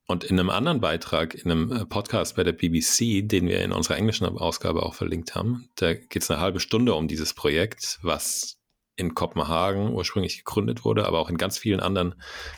Und 0.07 0.23
in 0.23 0.39
einem 0.39 0.51
anderen 0.51 0.81
Beitrag, 0.81 1.35
in 1.35 1.51
einem 1.51 1.73
äh, 1.73 1.85
Podcast 1.85 2.37
bei 2.37 2.45
der 2.45 2.53
BBC, 2.53 3.29
den 3.29 3.49
wir 3.49 3.61
in 3.61 3.73
unserer 3.73 3.97
englischen 3.97 4.25
Ausgabe 4.25 4.85
auch 4.85 4.95
verlinkt 4.95 5.35
haben, 5.35 5.69
da 5.75 5.95
geht 5.95 6.23
es 6.23 6.31
eine 6.31 6.41
halbe 6.41 6.61
Stunde 6.61 6.95
um 6.95 7.09
dieses 7.09 7.35
Projekt, 7.35 7.99
was 8.03 8.57
in 8.95 9.15
Kopenhagen 9.15 9.93
ursprünglich 9.93 10.39
gegründet 10.39 10.85
wurde, 10.85 11.07
aber 11.07 11.19
auch 11.19 11.29
in 11.29 11.37
ganz 11.37 11.59
vielen 11.59 11.81
anderen 11.81 12.15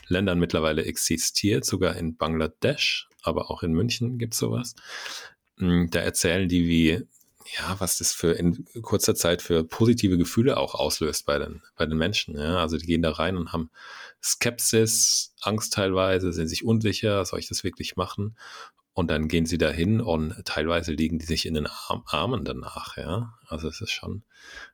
Ländern 0.07 0.39
mittlerweile 0.39 0.85
existiert, 0.85 1.65
sogar 1.65 1.95
in 1.95 2.17
Bangladesch, 2.17 3.09
aber 3.23 3.49
auch 3.49 3.63
in 3.63 3.73
München 3.73 4.19
gibt 4.19 4.33
es 4.33 4.39
sowas. 4.39 4.75
Hm, 5.57 5.89
da 5.89 5.99
erzählen 5.99 6.47
die, 6.47 6.67
wie, 6.67 7.07
ja, 7.57 7.79
was 7.79 7.97
das 7.97 8.13
für 8.13 8.33
in 8.33 8.65
kurzer 8.81 9.15
Zeit 9.15 9.41
für 9.41 9.63
positive 9.63 10.17
Gefühle 10.17 10.57
auch 10.57 10.75
auslöst 10.75 11.25
bei 11.25 11.39
den, 11.39 11.61
bei 11.75 11.85
den 11.85 11.97
Menschen. 11.97 12.37
Ja? 12.37 12.57
Also 12.57 12.77
die 12.77 12.85
gehen 12.85 13.01
da 13.01 13.11
rein 13.11 13.37
und 13.37 13.51
haben 13.53 13.71
Skepsis, 14.21 15.33
Angst 15.41 15.73
teilweise, 15.73 16.33
sind 16.33 16.47
sich 16.47 16.63
unsicher, 16.63 17.23
soll 17.25 17.39
ich 17.39 17.47
das 17.47 17.63
wirklich 17.63 17.95
machen? 17.95 18.37
Und 18.93 19.09
dann 19.09 19.29
gehen 19.29 19.45
sie 19.45 19.57
dahin 19.57 20.01
und 20.01 20.35
teilweise 20.43 20.91
liegen 20.91 21.19
die 21.19 21.25
sich 21.25 21.45
in 21.45 21.53
den 21.53 21.67
Arm, 21.67 22.03
Armen 22.05 22.43
danach, 22.43 22.97
ja. 22.97 23.33
Also 23.47 23.69
es 23.69 23.79
ist 23.79 23.91
schon, 23.91 24.23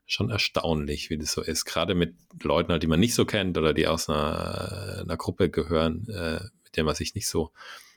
schon 0.04 0.30
erstaunlich, 0.30 1.10
wie 1.10 1.18
das 1.18 1.32
so 1.32 1.42
ist. 1.42 1.64
Gerade 1.64 1.94
mit 1.94 2.16
Leuten, 2.42 2.72
halt, 2.72 2.82
die 2.82 2.88
man 2.88 2.98
nicht 2.98 3.14
so 3.14 3.24
kennt 3.24 3.56
oder 3.56 3.72
die 3.72 3.86
aus 3.86 4.08
einer, 4.08 5.02
einer 5.02 5.16
Gruppe 5.16 5.48
gehören, 5.48 6.08
äh, 6.08 6.40
mit 6.64 6.76
der 6.76 6.82
man 6.84 6.96
sich 6.96 7.14
nicht 7.14 7.28
so 7.28 7.52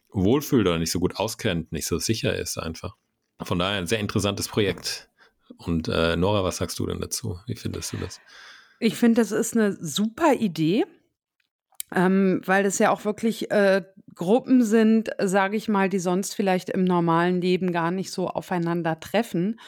wohlfühlt 0.10 0.68
oder 0.68 0.78
nicht 0.78 0.92
so 0.92 1.00
gut 1.00 1.16
auskennt, 1.16 1.72
nicht 1.72 1.88
so 1.88 1.98
sicher 1.98 2.36
ist 2.36 2.58
einfach. 2.58 2.96
Von 3.42 3.60
daher 3.60 3.78
ein 3.78 3.88
sehr 3.88 4.00
interessantes 4.00 4.48
Projekt. 4.48 5.10
Und 5.58 5.88
äh, 5.88 6.16
Nora, 6.16 6.44
was 6.44 6.58
sagst 6.58 6.78
du 6.80 6.86
denn 6.86 7.00
dazu? 7.00 7.40
Wie 7.48 7.56
findest 7.56 7.94
du 7.94 7.98
das? 7.98 8.20
Ich 8.80 8.96
finde, 8.96 9.22
das 9.22 9.32
ist 9.32 9.56
eine 9.56 9.74
super 9.74 10.34
Idee 10.34 10.86
ähm, 11.96 12.42
weil 12.46 12.64
das 12.64 12.80
ja 12.80 12.92
auch 12.92 13.06
wirklich 13.06 13.52
äh, 13.52 13.84
Gruppen 14.16 14.64
sind, 14.64 15.10
sage 15.22 15.56
ich 15.58 15.68
mal, 15.68 15.90
die 15.90 16.00
sonst 16.00 16.36
vielleicht 16.36 16.70
im 16.70 16.84
normalen 16.84 17.42
Leben 17.42 17.72
gar 17.72 17.92
nicht 17.92 18.12
so 18.12 18.28
aufeinander 18.28 19.00
treffen. 19.00 19.60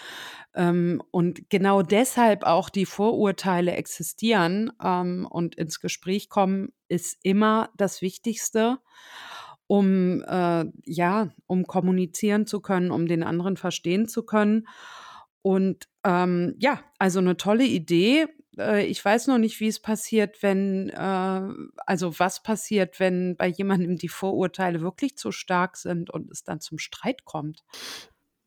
Ähm, 0.54 1.02
und 1.12 1.50
genau 1.50 1.82
deshalb 1.82 2.44
auch 2.44 2.70
die 2.70 2.86
Vorurteile 2.86 3.72
existieren 3.72 4.72
ähm, 4.84 5.26
und 5.30 5.56
ins 5.56 5.80
Gespräch 5.80 6.30
kommen, 6.30 6.74
ist 6.90 7.18
immer 7.24 7.70
das 7.78 8.02
Wichtigste, 8.02 8.80
um 9.72 10.22
äh, 10.24 10.66
ja, 10.84 11.30
um 11.48 11.66
kommunizieren 11.66 12.46
zu 12.46 12.60
können, 12.60 12.92
um 12.92 13.08
den 13.08 13.24
anderen 13.24 13.56
verstehen 13.56 14.10
zu 14.10 14.24
können. 14.24 14.68
Und 15.44 15.88
ähm, 16.04 16.56
ja, 16.60 16.82
also 17.00 17.20
eine 17.20 17.38
tolle 17.38 17.64
Idee. 17.64 18.26
Äh, 18.58 18.86
ich 18.88 19.04
weiß 19.04 19.28
noch 19.28 19.38
nicht, 19.38 19.62
wie 19.62 19.70
es 19.70 19.80
passiert, 19.80 20.44
wenn, 20.44 20.90
äh, 20.90 21.42
also 21.86 22.20
was 22.20 22.44
passiert, 22.44 23.00
wenn 23.00 23.38
bei 23.38 23.48
jemandem 23.48 23.96
die 23.96 24.10
Vorurteile 24.10 24.82
wirklich 24.82 25.16
zu 25.16 25.32
stark 25.32 25.78
sind 25.78 26.10
und 26.10 26.30
es 26.30 26.44
dann 26.44 26.60
zum 26.60 26.78
Streit 26.78 27.24
kommt. 27.24 27.64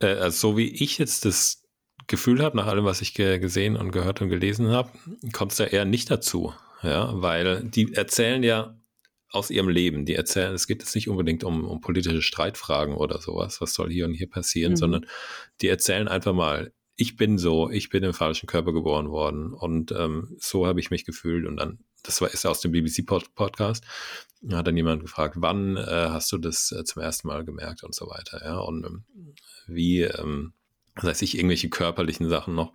Äh, 0.01 0.17
also 0.17 0.51
so 0.51 0.57
wie 0.59 0.75
ich 0.75 0.99
jetzt 0.99 1.25
das 1.25 1.63
Gefühl 2.07 2.43
habe, 2.43 2.59
nach 2.59 2.67
allem, 2.67 2.85
was 2.85 3.01
ich 3.01 3.15
ge 3.15 3.39
gesehen 3.39 3.77
und 3.77 3.93
gehört 3.93 4.21
und 4.21 4.29
gelesen 4.29 4.69
habe, 4.69 4.91
kommt 5.33 5.53
es 5.53 5.57
da 5.57 5.65
eher 5.65 5.87
nicht 5.87 6.11
dazu. 6.11 6.53
Ja, 6.83 7.13
weil 7.15 7.65
die 7.65 7.95
erzählen 7.95 8.43
ja 8.43 8.77
aus 9.35 9.51
ihrem 9.51 9.69
Leben. 9.69 10.05
Die 10.05 10.15
erzählen, 10.15 10.55
es 10.55 10.67
geht 10.67 10.83
jetzt 10.83 10.95
nicht 10.95 11.09
unbedingt 11.09 11.45
um, 11.45 11.65
um 11.65 11.81
politische 11.81 12.23
Streitfragen 12.23 12.95
oder 12.95 13.21
sowas, 13.21 13.61
was 13.61 13.75
soll 13.75 13.91
hier 13.91 14.07
und 14.07 14.15
hier 14.15 14.29
passieren, 14.29 14.73
mhm. 14.73 14.77
sondern 14.77 15.07
die 15.61 15.69
erzählen 15.69 16.09
einfach 16.09 16.33
mal 16.33 16.73
ich 16.97 17.17
bin 17.17 17.39
so, 17.39 17.71
ich 17.71 17.89
bin 17.89 18.05
im 18.05 18.15
falschen 18.15 18.47
Körper 18.47 18.73
geboren 18.73 19.11
worden 19.11 19.53
und 19.53 19.93
ähm, 19.93 20.37
so 20.39 20.67
habe 20.67 20.81
ich 20.81 20.91
mich 20.91 21.05
gefühlt 21.05 21.47
und 21.47 21.57
dann, 21.57 21.81
das 22.05 22.21
war 22.21 22.33
ist 22.33 22.47
aus 22.47 22.61
dem 22.61 22.73
BBC-Podcast, 22.73 23.85
da 24.43 24.59
hat 24.59 24.67
dann 24.67 24.77
jemand 24.77 25.03
gefragt, 25.03 25.37
wann 25.39 25.77
äh, 25.77 26.09
hast 26.11 26.31
du 26.31 26.39
das 26.39 26.71
äh, 26.71 26.85
zum 26.85 27.03
ersten 27.03 27.29
Mal 27.29 27.45
gemerkt 27.45 27.83
und 27.83 27.95
so 27.95 28.07
weiter, 28.09 28.41
ja, 28.45 28.59
und 28.59 28.85
ähm, 28.85 29.05
wie, 29.67 30.03
ähm, 30.03 30.53
heißt 31.03 31.23
ich, 31.23 31.37
irgendwelche 31.37 31.69
körperlichen 31.69 32.29
Sachen 32.29 32.55
noch. 32.55 32.73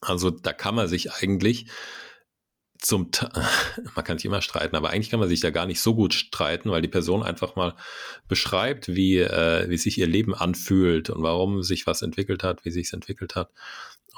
Also 0.00 0.30
da 0.30 0.52
kann 0.52 0.74
man 0.74 0.88
sich 0.88 1.12
eigentlich 1.12 1.66
zum, 2.80 3.10
man 3.94 4.04
kann 4.04 4.16
nicht 4.16 4.24
immer 4.24 4.42
streiten, 4.42 4.76
aber 4.76 4.90
eigentlich 4.90 5.10
kann 5.10 5.20
man 5.20 5.28
sich 5.28 5.40
da 5.40 5.50
gar 5.50 5.66
nicht 5.66 5.80
so 5.80 5.94
gut 5.94 6.14
streiten, 6.14 6.70
weil 6.70 6.82
die 6.82 6.88
Person 6.88 7.22
einfach 7.22 7.56
mal 7.56 7.74
beschreibt, 8.28 8.88
wie, 8.88 9.18
äh, 9.18 9.68
wie 9.68 9.76
sich 9.76 9.98
ihr 9.98 10.06
Leben 10.06 10.34
anfühlt 10.34 11.10
und 11.10 11.22
warum 11.22 11.62
sich 11.62 11.86
was 11.86 12.02
entwickelt 12.02 12.42
hat, 12.42 12.64
wie 12.64 12.70
sich 12.70 12.86
es 12.86 12.92
entwickelt 12.92 13.36
hat 13.36 13.50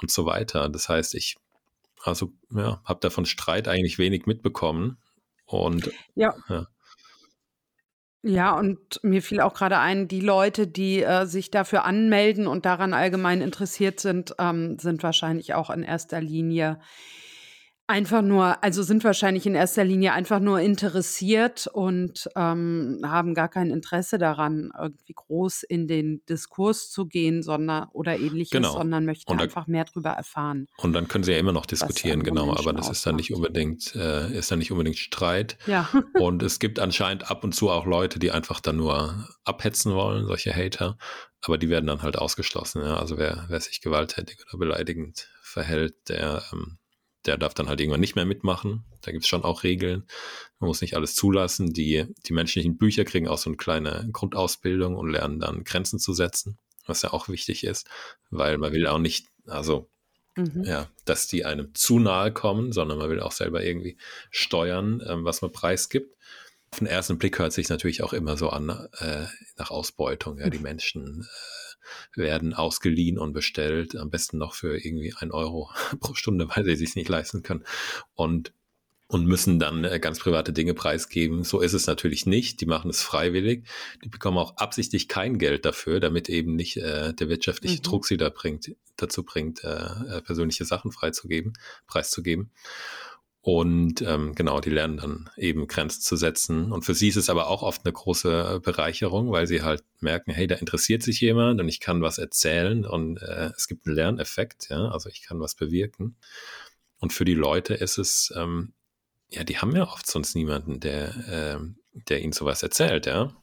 und 0.00 0.10
so 0.10 0.26
weiter. 0.26 0.68
Das 0.68 0.88
heißt, 0.88 1.14
ich, 1.14 1.36
also, 2.02 2.32
ja, 2.50 2.80
habe 2.84 3.00
davon 3.00 3.26
Streit 3.26 3.68
eigentlich 3.68 3.98
wenig 3.98 4.26
mitbekommen 4.26 4.98
und, 5.44 5.90
ja. 6.14 6.34
ja. 6.48 6.66
Ja, 8.24 8.56
und 8.56 9.00
mir 9.02 9.20
fiel 9.20 9.40
auch 9.40 9.52
gerade 9.52 9.78
ein, 9.78 10.06
die 10.06 10.20
Leute, 10.20 10.68
die 10.68 11.02
äh, 11.02 11.26
sich 11.26 11.50
dafür 11.50 11.84
anmelden 11.84 12.46
und 12.46 12.64
daran 12.64 12.94
allgemein 12.94 13.40
interessiert 13.40 13.98
sind, 13.98 14.36
ähm, 14.38 14.78
sind 14.78 15.02
wahrscheinlich 15.02 15.54
auch 15.54 15.70
in 15.70 15.82
erster 15.82 16.20
Linie 16.20 16.78
Einfach 17.92 18.22
nur, 18.22 18.64
also 18.64 18.82
sind 18.82 19.04
wahrscheinlich 19.04 19.44
in 19.44 19.54
erster 19.54 19.84
Linie 19.84 20.14
einfach 20.14 20.40
nur 20.40 20.58
interessiert 20.60 21.66
und 21.66 22.26
ähm, 22.36 23.02
haben 23.04 23.34
gar 23.34 23.50
kein 23.50 23.70
Interesse 23.70 24.16
daran, 24.16 24.70
irgendwie 24.80 25.12
groß 25.12 25.62
in 25.64 25.86
den 25.86 26.24
Diskurs 26.24 26.90
zu 26.90 27.04
gehen, 27.04 27.42
sondern 27.42 27.88
oder 27.92 28.18
ähnliches, 28.18 28.52
genau. 28.52 28.72
sondern 28.72 29.04
möchten 29.04 29.36
da, 29.36 29.44
einfach 29.44 29.66
mehr 29.66 29.84
darüber 29.84 30.08
erfahren. 30.08 30.68
Und 30.78 30.94
dann 30.94 31.06
können 31.06 31.22
sie 31.22 31.32
ja 31.32 31.38
immer 31.38 31.52
noch 31.52 31.66
diskutieren, 31.66 32.22
genau, 32.22 32.56
aber 32.56 32.72
das 32.72 32.88
ist 32.88 33.04
dann 33.04 33.16
nicht 33.16 33.34
unbedingt, 33.34 33.94
äh, 33.94 34.38
ist 34.38 34.50
dann 34.50 34.60
nicht 34.60 34.72
unbedingt 34.72 34.96
Streit. 34.96 35.58
Ja. 35.66 35.86
und 36.18 36.42
es 36.42 36.60
gibt 36.60 36.78
anscheinend 36.78 37.30
ab 37.30 37.44
und 37.44 37.54
zu 37.54 37.68
auch 37.68 37.84
Leute, 37.84 38.18
die 38.18 38.30
einfach 38.30 38.60
dann 38.60 38.76
nur 38.76 39.28
abhetzen 39.44 39.92
wollen, 39.92 40.26
solche 40.26 40.56
Hater, 40.56 40.96
aber 41.42 41.58
die 41.58 41.68
werden 41.68 41.88
dann 41.88 42.00
halt 42.00 42.16
ausgeschlossen. 42.16 42.80
Ja? 42.80 42.96
Also 42.96 43.18
wer, 43.18 43.44
wer 43.48 43.60
sich 43.60 43.82
gewalttätig 43.82 44.38
oder 44.48 44.58
beleidigend 44.58 45.28
verhält, 45.42 46.08
der 46.08 46.42
ähm, 46.54 46.78
der 47.26 47.38
darf 47.38 47.54
dann 47.54 47.68
halt 47.68 47.80
irgendwann 47.80 48.00
nicht 48.00 48.16
mehr 48.16 48.24
mitmachen. 48.24 48.84
Da 49.02 49.12
gibt 49.12 49.24
es 49.24 49.28
schon 49.28 49.44
auch 49.44 49.62
Regeln. 49.62 50.04
Man 50.58 50.68
muss 50.68 50.80
nicht 50.80 50.96
alles 50.96 51.14
zulassen. 51.14 51.72
Die, 51.72 52.06
die 52.26 52.32
menschlichen 52.32 52.76
Bücher 52.76 53.04
kriegen 53.04 53.28
auch 53.28 53.38
so 53.38 53.50
eine 53.50 53.56
kleine 53.56 54.08
Grundausbildung 54.12 54.96
und 54.96 55.10
lernen 55.10 55.40
dann 55.40 55.64
Grenzen 55.64 55.98
zu 55.98 56.12
setzen, 56.12 56.58
was 56.86 57.02
ja 57.02 57.12
auch 57.12 57.28
wichtig 57.28 57.64
ist, 57.64 57.88
weil 58.30 58.58
man 58.58 58.72
will 58.72 58.86
auch 58.86 58.98
nicht, 58.98 59.28
also 59.46 59.88
mhm. 60.36 60.64
ja, 60.64 60.88
dass 61.04 61.26
die 61.26 61.44
einem 61.44 61.74
zu 61.74 61.98
nahe 61.98 62.32
kommen, 62.32 62.72
sondern 62.72 62.98
man 62.98 63.10
will 63.10 63.20
auch 63.20 63.32
selber 63.32 63.62
irgendwie 63.64 63.96
steuern, 64.30 65.02
ähm, 65.06 65.24
was 65.24 65.42
man 65.42 65.52
preisgibt. 65.52 66.16
Auf 66.72 66.78
den 66.78 66.88
ersten 66.88 67.18
Blick 67.18 67.38
hört 67.38 67.52
sich 67.52 67.68
natürlich 67.68 68.02
auch 68.02 68.14
immer 68.14 68.36
so 68.36 68.48
an 68.48 68.70
äh, 68.98 69.26
nach 69.58 69.70
Ausbeutung. 69.70 70.38
Ja, 70.38 70.48
die 70.48 70.58
Menschen 70.58 71.20
äh, 71.22 71.71
werden 72.14 72.54
ausgeliehen 72.54 73.18
und 73.18 73.32
bestellt, 73.32 73.96
am 73.96 74.10
besten 74.10 74.38
noch 74.38 74.54
für 74.54 74.76
irgendwie 74.76 75.14
ein 75.18 75.30
Euro 75.30 75.70
pro 76.00 76.14
Stunde, 76.14 76.48
weil 76.48 76.64
sie 76.64 76.76
sich 76.76 76.96
nicht 76.96 77.08
leisten 77.08 77.42
können. 77.42 77.64
Und 78.14 78.52
und 79.12 79.26
müssen 79.26 79.58
dann 79.58 79.84
äh, 79.84 80.00
ganz 80.00 80.18
private 80.20 80.54
Dinge 80.54 80.72
preisgeben. 80.72 81.44
So 81.44 81.60
ist 81.60 81.74
es 81.74 81.86
natürlich 81.86 82.24
nicht. 82.24 82.62
Die 82.62 82.66
machen 82.66 82.88
es 82.88 83.02
freiwillig. 83.02 83.66
Die 84.02 84.08
bekommen 84.08 84.38
auch 84.38 84.56
absichtlich 84.56 85.06
kein 85.06 85.36
Geld 85.36 85.66
dafür, 85.66 86.00
damit 86.00 86.30
eben 86.30 86.56
nicht 86.56 86.78
äh, 86.78 87.12
der 87.12 87.28
wirtschaftliche 87.28 87.76
mhm. 87.76 87.82
Druck 87.82 88.06
sie 88.06 88.16
da 88.16 88.30
bringt, 88.30 88.74
dazu 88.96 89.22
bringt, 89.22 89.62
äh, 89.64 89.68
äh 89.68 90.22
persönliche 90.22 90.64
Sachen 90.64 90.92
freizugeben, 90.92 91.52
preiszugeben. 91.86 92.52
Und 93.44 94.02
ähm, 94.02 94.36
genau, 94.36 94.60
die 94.60 94.70
lernen 94.70 94.98
dann 94.98 95.30
eben 95.36 95.66
Grenzen 95.66 96.00
zu 96.00 96.14
setzen. 96.14 96.70
Und 96.70 96.84
für 96.84 96.94
sie 96.94 97.08
ist 97.08 97.16
es 97.16 97.28
aber 97.28 97.48
auch 97.48 97.64
oft 97.64 97.84
eine 97.84 97.92
große 97.92 98.60
Bereicherung, 98.62 99.32
weil 99.32 99.48
sie 99.48 99.62
halt 99.62 99.82
merken, 99.98 100.30
hey, 100.30 100.46
da 100.46 100.54
interessiert 100.54 101.02
sich 101.02 101.20
jemand 101.20 101.60
und 101.60 101.68
ich 101.68 101.80
kann 101.80 102.02
was 102.02 102.18
erzählen 102.18 102.86
und 102.86 103.20
äh, 103.20 103.50
es 103.56 103.66
gibt 103.66 103.86
einen 103.86 103.96
Lerneffekt, 103.96 104.68
ja, 104.70 104.88
also 104.88 105.08
ich 105.08 105.22
kann 105.22 105.40
was 105.40 105.56
bewirken. 105.56 106.14
Und 107.00 107.12
für 107.12 107.24
die 107.24 107.34
Leute 107.34 107.74
ist 107.74 107.98
es, 107.98 108.32
ähm, 108.36 108.74
ja, 109.28 109.42
die 109.42 109.58
haben 109.58 109.74
ja 109.74 109.82
oft 109.88 110.06
sonst 110.06 110.36
niemanden, 110.36 110.78
der, 110.78 111.08
äh, 111.26 111.58
der 112.08 112.22
ihnen 112.22 112.32
sowas 112.32 112.62
erzählt, 112.62 113.06
ja. 113.06 113.34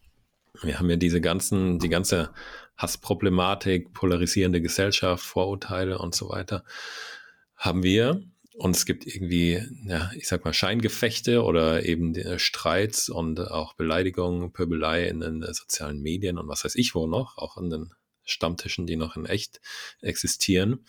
Wir 0.61 0.79
haben 0.79 0.89
ja 0.89 0.95
diese 0.95 1.19
ganzen, 1.19 1.77
die 1.79 1.89
ganze 1.89 2.31
Hassproblematik, 2.77 3.93
polarisierende 3.93 4.61
Gesellschaft, 4.61 5.25
Vorurteile 5.25 5.99
und 5.99 6.15
so 6.15 6.29
weiter, 6.29 6.63
haben 7.57 7.83
wir. 7.83 8.23
Und 8.59 8.75
es 8.75 8.85
gibt 8.85 9.07
irgendwie, 9.07 9.63
ja, 9.85 10.11
ich 10.17 10.27
sag 10.27 10.43
mal, 10.43 10.53
Scheingefechte 10.53 11.43
oder 11.43 11.85
eben 11.85 12.13
Streits 12.37 13.07
und 13.07 13.39
auch 13.39 13.73
Beleidigungen, 13.73 14.51
Pöbelei 14.51 15.07
in 15.07 15.21
den 15.21 15.41
sozialen 15.53 16.01
Medien 16.01 16.37
und 16.37 16.49
was 16.49 16.65
weiß 16.65 16.75
ich 16.75 16.93
wo 16.93 17.07
noch, 17.07 17.37
auch 17.37 17.55
an 17.55 17.69
den 17.69 17.93
Stammtischen, 18.25 18.85
die 18.85 18.97
noch 18.97 19.15
in 19.15 19.25
echt 19.25 19.61
existieren. 20.01 20.85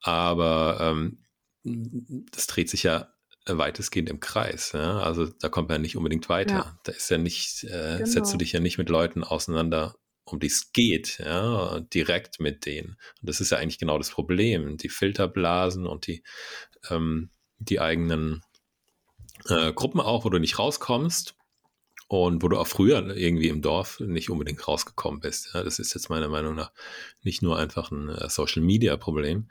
Aber 0.00 0.78
ähm, 0.82 1.24
das 1.64 2.46
dreht 2.46 2.68
sich 2.68 2.82
ja 2.82 3.08
weitestgehend 3.46 4.10
im 4.10 4.20
Kreis. 4.20 4.72
Ja? 4.72 5.00
Also 5.00 5.24
da 5.24 5.48
kommt 5.48 5.70
man 5.70 5.76
ja 5.76 5.82
nicht 5.82 5.96
unbedingt 5.96 6.28
weiter. 6.28 6.54
Ja. 6.54 6.78
Da 6.84 6.92
ist 6.92 7.10
ja 7.10 7.16
nicht, 7.16 7.64
äh, 7.64 7.96
genau. 7.98 8.04
setzt 8.04 8.34
du 8.34 8.36
dich 8.36 8.52
ja 8.52 8.60
nicht 8.60 8.76
mit 8.76 8.90
Leuten 8.90 9.24
auseinander, 9.24 9.94
um 10.32 10.40
die 10.40 10.48
es 10.48 10.72
geht, 10.72 11.18
ja, 11.18 11.80
direkt 11.80 12.40
mit 12.40 12.66
denen. 12.66 12.96
Und 13.20 13.28
das 13.28 13.40
ist 13.40 13.50
ja 13.50 13.58
eigentlich 13.58 13.78
genau 13.78 13.98
das 13.98 14.10
Problem. 14.10 14.76
Die 14.76 14.88
Filterblasen 14.88 15.86
und 15.86 16.06
die 16.06 16.22
ähm, 16.90 17.30
die 17.58 17.80
eigenen 17.80 18.42
äh, 19.48 19.72
Gruppen 19.72 20.00
auch, 20.00 20.24
wo 20.24 20.30
du 20.30 20.38
nicht 20.38 20.58
rauskommst 20.58 21.34
und 22.08 22.42
wo 22.42 22.48
du 22.48 22.58
auch 22.58 22.66
früher 22.66 23.14
irgendwie 23.16 23.48
im 23.48 23.62
Dorf 23.62 24.00
nicht 24.00 24.30
unbedingt 24.30 24.66
rausgekommen 24.66 25.20
bist. 25.20 25.50
Ja, 25.54 25.62
das 25.62 25.78
ist 25.78 25.94
jetzt 25.94 26.08
meiner 26.08 26.28
Meinung 26.28 26.54
nach 26.54 26.72
nicht 27.22 27.42
nur 27.42 27.58
einfach 27.58 27.90
ein 27.90 28.08
äh, 28.08 28.28
Social 28.28 28.62
Media 28.62 28.96
Problem. 28.96 29.48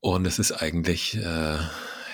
Und 0.00 0.26
es 0.26 0.38
ist 0.38 0.52
eigentlich, 0.52 1.16
äh, 1.16 1.58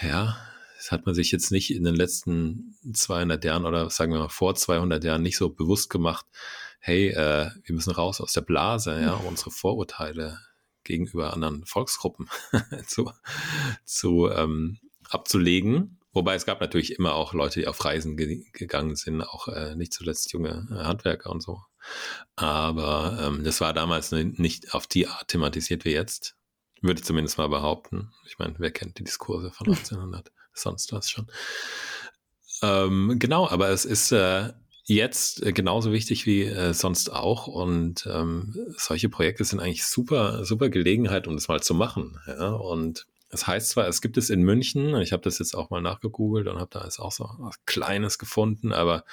ja, 0.02 0.36
das 0.76 0.92
hat 0.92 1.06
man 1.06 1.14
sich 1.14 1.30
jetzt 1.32 1.50
nicht 1.50 1.74
in 1.74 1.84
den 1.84 1.94
letzten 1.94 2.76
200 2.92 3.44
Jahren 3.44 3.66
oder 3.66 3.90
sagen 3.90 4.12
wir 4.12 4.20
mal 4.20 4.28
vor 4.28 4.54
200 4.54 5.02
Jahren 5.04 5.22
nicht 5.22 5.36
so 5.36 5.50
bewusst 5.50 5.90
gemacht, 5.90 6.26
hey, 6.80 7.08
äh, 7.08 7.50
wir 7.64 7.74
müssen 7.74 7.92
raus 7.92 8.20
aus 8.20 8.32
der 8.32 8.40
Blase, 8.40 9.00
ja, 9.00 9.14
unsere 9.14 9.50
Vorurteile 9.50 10.38
gegenüber 10.90 11.32
anderen 11.32 11.64
Volksgruppen 11.64 12.28
zu, 12.86 13.10
zu 13.84 14.28
ähm, 14.30 14.78
abzulegen. 15.08 15.98
Wobei 16.12 16.34
es 16.34 16.44
gab 16.44 16.60
natürlich 16.60 16.98
immer 16.98 17.14
auch 17.14 17.34
Leute, 17.34 17.60
die 17.60 17.68
auf 17.68 17.84
Reisen 17.84 18.16
ge 18.16 18.44
gegangen 18.52 18.96
sind, 18.96 19.22
auch 19.22 19.48
äh, 19.48 19.76
nicht 19.76 19.92
zuletzt 19.92 20.32
junge 20.32 20.66
äh, 20.70 20.84
Handwerker 20.84 21.30
und 21.30 21.40
so. 21.40 21.60
Aber 22.36 23.18
ähm, 23.22 23.44
das 23.44 23.60
war 23.60 23.72
damals 23.72 24.10
nicht 24.12 24.74
auf 24.74 24.86
die 24.86 25.06
Art 25.06 25.28
thematisiert 25.28 25.84
wie 25.84 25.92
jetzt. 25.92 26.36
Würde 26.82 27.00
ich 27.00 27.06
zumindest 27.06 27.38
mal 27.38 27.48
behaupten. 27.48 28.12
Ich 28.26 28.38
meine, 28.38 28.54
wer 28.58 28.70
kennt 28.70 28.98
die 28.98 29.04
Diskurse 29.04 29.50
von 29.50 29.66
1800? 29.68 30.32
Sonst 30.52 30.92
was 30.92 31.08
schon. 31.08 31.30
Ähm, 32.62 33.16
genau, 33.18 33.48
aber 33.48 33.68
es 33.68 33.84
ist 33.84 34.12
äh, 34.12 34.52
jetzt 34.94 35.42
äh, 35.42 35.52
genauso 35.52 35.92
wichtig 35.92 36.26
wie 36.26 36.44
äh, 36.44 36.74
sonst 36.74 37.12
auch. 37.12 37.46
Und 37.46 38.08
ähm, 38.10 38.54
solche 38.76 39.08
Projekte 39.08 39.44
sind 39.44 39.60
eigentlich 39.60 39.84
super, 39.84 40.44
super 40.44 40.68
Gelegenheit, 40.68 41.26
um 41.26 41.34
das 41.34 41.48
mal 41.48 41.62
zu 41.62 41.74
machen. 41.74 42.18
Ja? 42.26 42.50
Und 42.50 43.06
es 43.28 43.40
das 43.40 43.46
heißt 43.46 43.70
zwar, 43.70 43.86
es 43.86 44.02
gibt 44.02 44.16
es 44.16 44.28
in 44.28 44.42
München, 44.42 44.96
ich 44.96 45.12
habe 45.12 45.22
das 45.22 45.38
jetzt 45.38 45.54
auch 45.54 45.70
mal 45.70 45.80
nachgegoogelt 45.80 46.48
und 46.48 46.58
habe 46.58 46.70
da 46.72 46.82
jetzt 46.82 46.98
auch 46.98 47.12
so 47.12 47.30
was 47.38 47.64
Kleines 47.64 48.18
gefunden, 48.18 48.72
aber 48.72 49.04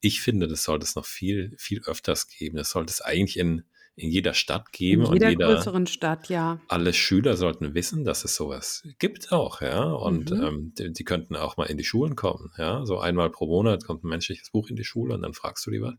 ich 0.00 0.20
finde, 0.20 0.46
das 0.46 0.62
sollte 0.62 0.84
es 0.84 0.94
noch 0.94 1.04
viel, 1.04 1.52
viel 1.58 1.82
öfters 1.84 2.28
geben. 2.28 2.58
Das 2.58 2.70
sollte 2.70 2.92
es 2.92 3.00
eigentlich 3.00 3.38
in 3.38 3.64
in 3.96 4.10
jeder 4.10 4.34
Stadt 4.34 4.72
geben. 4.72 5.06
In 5.06 5.14
jeder, 5.14 5.26
und 5.26 5.32
jeder 5.32 5.54
größeren 5.54 5.86
Stadt, 5.86 6.28
ja. 6.28 6.60
Alle 6.68 6.92
Schüler 6.92 7.36
sollten 7.36 7.74
wissen, 7.74 8.04
dass 8.04 8.24
es 8.24 8.36
sowas 8.36 8.86
gibt 8.98 9.32
auch, 9.32 9.62
ja. 9.62 9.84
Und 9.84 10.30
mhm. 10.30 10.42
ähm, 10.42 10.72
die, 10.78 10.92
die, 10.92 11.04
könnten 11.04 11.34
auch 11.34 11.56
mal 11.56 11.64
in 11.64 11.78
die 11.78 11.84
Schulen 11.84 12.14
kommen, 12.14 12.52
ja. 12.58 12.84
So 12.84 12.98
einmal 12.98 13.30
pro 13.30 13.46
Monat 13.46 13.84
kommt 13.84 14.04
ein 14.04 14.08
menschliches 14.08 14.50
Buch 14.50 14.68
in 14.68 14.76
die 14.76 14.84
Schule 14.84 15.14
und 15.14 15.22
dann 15.22 15.32
fragst 15.32 15.66
du 15.66 15.70
die 15.70 15.80
was. 15.80 15.94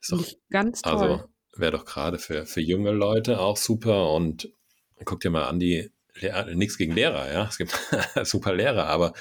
Ist 0.00 0.12
doch, 0.12 0.24
ganz 0.50 0.82
toll. 0.82 0.92
Also 0.92 1.24
wäre 1.56 1.72
doch 1.72 1.86
gerade 1.86 2.18
für, 2.18 2.44
für 2.44 2.60
junge 2.60 2.92
Leute 2.92 3.40
auch 3.40 3.56
super 3.56 4.12
und 4.12 4.52
guck 5.04 5.20
dir 5.20 5.30
mal 5.30 5.46
an, 5.46 5.58
die 5.58 5.90
nichts 6.52 6.76
gegen 6.76 6.92
Lehrer, 6.92 7.32
ja. 7.32 7.46
Es 7.48 7.56
gibt 7.56 7.72
super 8.24 8.54
Lehrer, 8.54 8.86
aber 8.86 9.14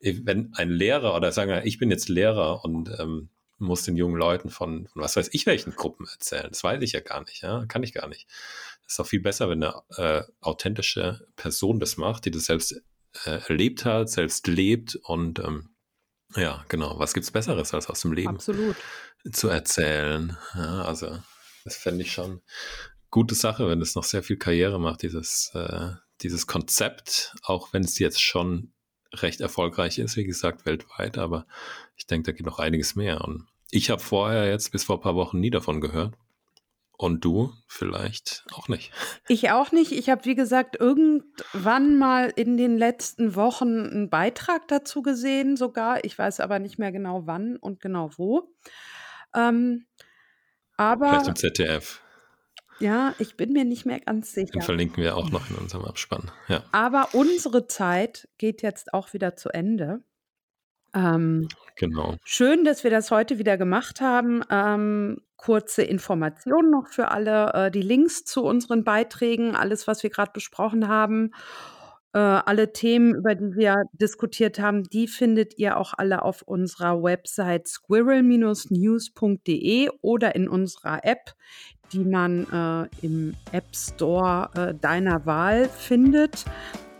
wenn 0.00 0.52
ein 0.54 0.70
Lehrer 0.70 1.16
oder 1.16 1.32
sagen 1.32 1.50
wir, 1.50 1.64
ich 1.64 1.78
bin 1.78 1.90
jetzt 1.90 2.08
Lehrer 2.08 2.64
und 2.64 2.90
ähm, 3.00 3.30
muss 3.58 3.84
den 3.84 3.96
jungen 3.96 4.16
Leuten 4.16 4.50
von, 4.50 4.86
von, 4.88 5.02
was 5.02 5.16
weiß 5.16 5.30
ich 5.32 5.46
welchen 5.46 5.74
Gruppen 5.74 6.06
erzählen. 6.06 6.48
Das 6.48 6.64
weiß 6.64 6.82
ich 6.82 6.92
ja 6.92 7.00
gar 7.00 7.20
nicht, 7.24 7.42
ja, 7.42 7.64
kann 7.66 7.82
ich 7.82 7.92
gar 7.92 8.08
nicht. 8.08 8.28
Das 8.82 8.92
ist 8.92 8.98
doch 8.98 9.06
viel 9.06 9.20
besser, 9.20 9.48
wenn 9.48 9.62
eine 9.62 9.82
äh, 9.96 10.22
authentische 10.40 11.26
Person 11.36 11.80
das 11.80 11.96
macht, 11.96 12.24
die 12.24 12.30
das 12.30 12.46
selbst 12.46 12.72
äh, 13.24 13.40
erlebt 13.48 13.84
hat, 13.84 14.10
selbst 14.10 14.46
lebt 14.46 14.96
und 14.96 15.38
ähm, 15.38 15.70
ja, 16.36 16.64
genau. 16.68 16.98
Was 16.98 17.14
gibt's 17.14 17.30
Besseres, 17.30 17.72
als 17.74 17.88
aus 17.88 18.00
dem 18.00 18.12
Leben 18.12 18.34
Absolut. 18.34 18.76
zu 19.32 19.48
erzählen? 19.48 20.36
Ja, 20.54 20.82
also 20.84 21.18
das 21.64 21.76
fände 21.76 22.02
ich 22.02 22.12
schon 22.12 22.42
gute 23.10 23.34
Sache, 23.34 23.68
wenn 23.68 23.80
es 23.80 23.94
noch 23.94 24.04
sehr 24.04 24.22
viel 24.22 24.36
Karriere 24.36 24.80
macht, 24.80 25.02
dieses, 25.02 25.52
äh, 25.54 25.90
dieses 26.22 26.46
Konzept, 26.46 27.34
auch 27.42 27.72
wenn 27.72 27.84
es 27.84 27.98
jetzt 27.98 28.20
schon 28.20 28.73
recht 29.22 29.40
erfolgreich 29.40 29.98
ist, 29.98 30.16
wie 30.16 30.24
gesagt, 30.24 30.66
weltweit, 30.66 31.18
aber 31.18 31.46
ich 31.96 32.06
denke, 32.06 32.30
da 32.30 32.36
geht 32.36 32.46
noch 32.46 32.58
einiges 32.58 32.96
mehr. 32.96 33.22
Und 33.22 33.46
ich 33.70 33.90
habe 33.90 34.02
vorher 34.02 34.48
jetzt 34.48 34.72
bis 34.72 34.84
vor 34.84 34.98
ein 34.98 35.02
paar 35.02 35.14
Wochen 35.14 35.40
nie 35.40 35.50
davon 35.50 35.80
gehört. 35.80 36.14
Und 36.96 37.24
du 37.24 37.52
vielleicht 37.66 38.44
auch 38.52 38.68
nicht. 38.68 38.92
Ich 39.28 39.50
auch 39.50 39.72
nicht. 39.72 39.90
Ich 39.90 40.10
habe, 40.10 40.24
wie 40.26 40.36
gesagt, 40.36 40.76
irgendwann 40.78 41.96
mal 41.98 42.32
in 42.36 42.56
den 42.56 42.78
letzten 42.78 43.34
Wochen 43.34 43.86
einen 43.86 44.10
Beitrag 44.10 44.68
dazu 44.68 45.02
gesehen, 45.02 45.56
sogar. 45.56 46.04
Ich 46.04 46.16
weiß 46.16 46.40
aber 46.40 46.60
nicht 46.60 46.78
mehr 46.78 46.92
genau 46.92 47.26
wann 47.26 47.56
und 47.56 47.80
genau 47.80 48.10
wo. 48.16 48.48
Ähm, 49.34 49.86
aber, 50.76 51.08
vielleicht 51.08 51.28
im 51.28 51.36
ZDF. 51.36 52.00
Ja, 52.80 53.14
ich 53.18 53.36
bin 53.36 53.52
mir 53.52 53.64
nicht 53.64 53.86
mehr 53.86 54.00
ganz 54.00 54.32
sicher. 54.32 54.52
Den 54.52 54.62
verlinken 54.62 55.02
wir 55.02 55.16
auch 55.16 55.30
noch 55.30 55.48
in 55.50 55.56
unserem 55.56 55.84
Abspann. 55.84 56.30
Ja. 56.48 56.62
Aber 56.72 57.08
unsere 57.12 57.66
Zeit 57.66 58.28
geht 58.38 58.62
jetzt 58.62 58.94
auch 58.94 59.12
wieder 59.12 59.36
zu 59.36 59.50
Ende. 59.50 60.02
Ähm, 60.94 61.48
genau. 61.76 62.16
Schön, 62.24 62.64
dass 62.64 62.84
wir 62.84 62.90
das 62.90 63.10
heute 63.10 63.38
wieder 63.38 63.56
gemacht 63.56 64.00
haben. 64.00 64.42
Ähm, 64.50 65.20
kurze 65.36 65.82
Informationen 65.82 66.70
noch 66.70 66.88
für 66.88 67.10
alle. 67.10 67.52
Äh, 67.52 67.70
die 67.70 67.82
Links 67.82 68.24
zu 68.24 68.44
unseren 68.44 68.84
Beiträgen, 68.84 69.56
alles, 69.56 69.86
was 69.86 70.02
wir 70.02 70.10
gerade 70.10 70.32
besprochen 70.32 70.88
haben. 70.88 71.32
Äh, 72.14 72.18
alle 72.18 72.72
Themen, 72.72 73.14
über 73.14 73.34
die 73.34 73.56
wir 73.56 73.82
diskutiert 73.92 74.58
haben, 74.60 74.84
die 74.84 75.08
findet 75.08 75.58
ihr 75.58 75.76
auch 75.76 75.92
alle 75.96 76.22
auf 76.22 76.42
unserer 76.42 77.02
Website 77.02 77.66
squirrel-news.de 77.66 79.90
oder 80.00 80.36
in 80.36 80.48
unserer 80.48 81.04
App, 81.04 81.34
die 81.92 82.04
man 82.04 82.46
äh, 82.52 83.06
im 83.06 83.34
App 83.52 83.64
Store 83.74 84.50
äh, 84.54 84.74
deiner 84.74 85.24
Wahl 85.26 85.68
findet. 85.68 86.44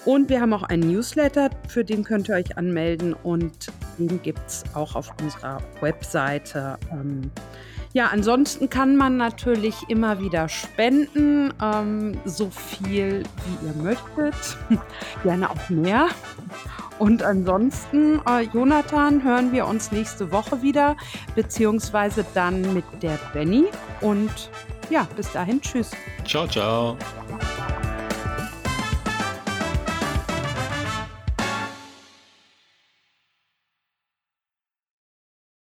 Und 0.05 0.29
wir 0.29 0.41
haben 0.41 0.53
auch 0.53 0.65
einen 0.65 0.93
Newsletter, 0.93 1.49
für 1.67 1.85
den 1.85 2.05
könnt 2.05 2.29
ihr 2.29 2.35
euch 2.35 2.59
anmelden 2.59 3.15
und 3.15 3.69
den 3.99 4.21
gibt 4.21 4.47
es 4.47 4.65
auch 4.75 4.95
auf 4.97 5.11
unserer 5.23 5.63
Webseite. 5.81 6.79
Ähm, 6.93 7.31
ja, 7.95 8.09
ansonsten 8.09 8.69
kann 8.69 8.97
man 8.97 9.17
natürlich 9.17 9.77
immer 9.89 10.21
wieder 10.21 10.49
spenden, 10.49 11.55
ähm, 11.63 12.19
so 12.25 12.51
viel 12.51 13.23
wie 13.23 13.67
ihr 13.67 13.83
möchtet, 13.83 14.59
gerne 15.23 15.49
auch 15.49 15.71
mehr. 15.71 16.09
Und 16.99 17.23
ansonsten, 17.23 18.21
äh, 18.29 18.43
Jonathan, 18.53 19.23
hören 19.23 19.53
wir 19.53 19.67
uns 19.67 19.93
nächste 19.93 20.33
Woche 20.33 20.61
wieder, 20.61 20.97
beziehungsweise 21.37 22.27
dann 22.35 22.75
mit 22.75 22.85
der 23.01 23.19
Benny. 23.33 23.67
Und 24.01 24.51
ja, 24.91 25.07
bis 25.17 25.31
dahin, 25.33 25.61
tschüss. 25.61 25.91
Ciao, 26.25 26.47
ciao. 26.47 26.97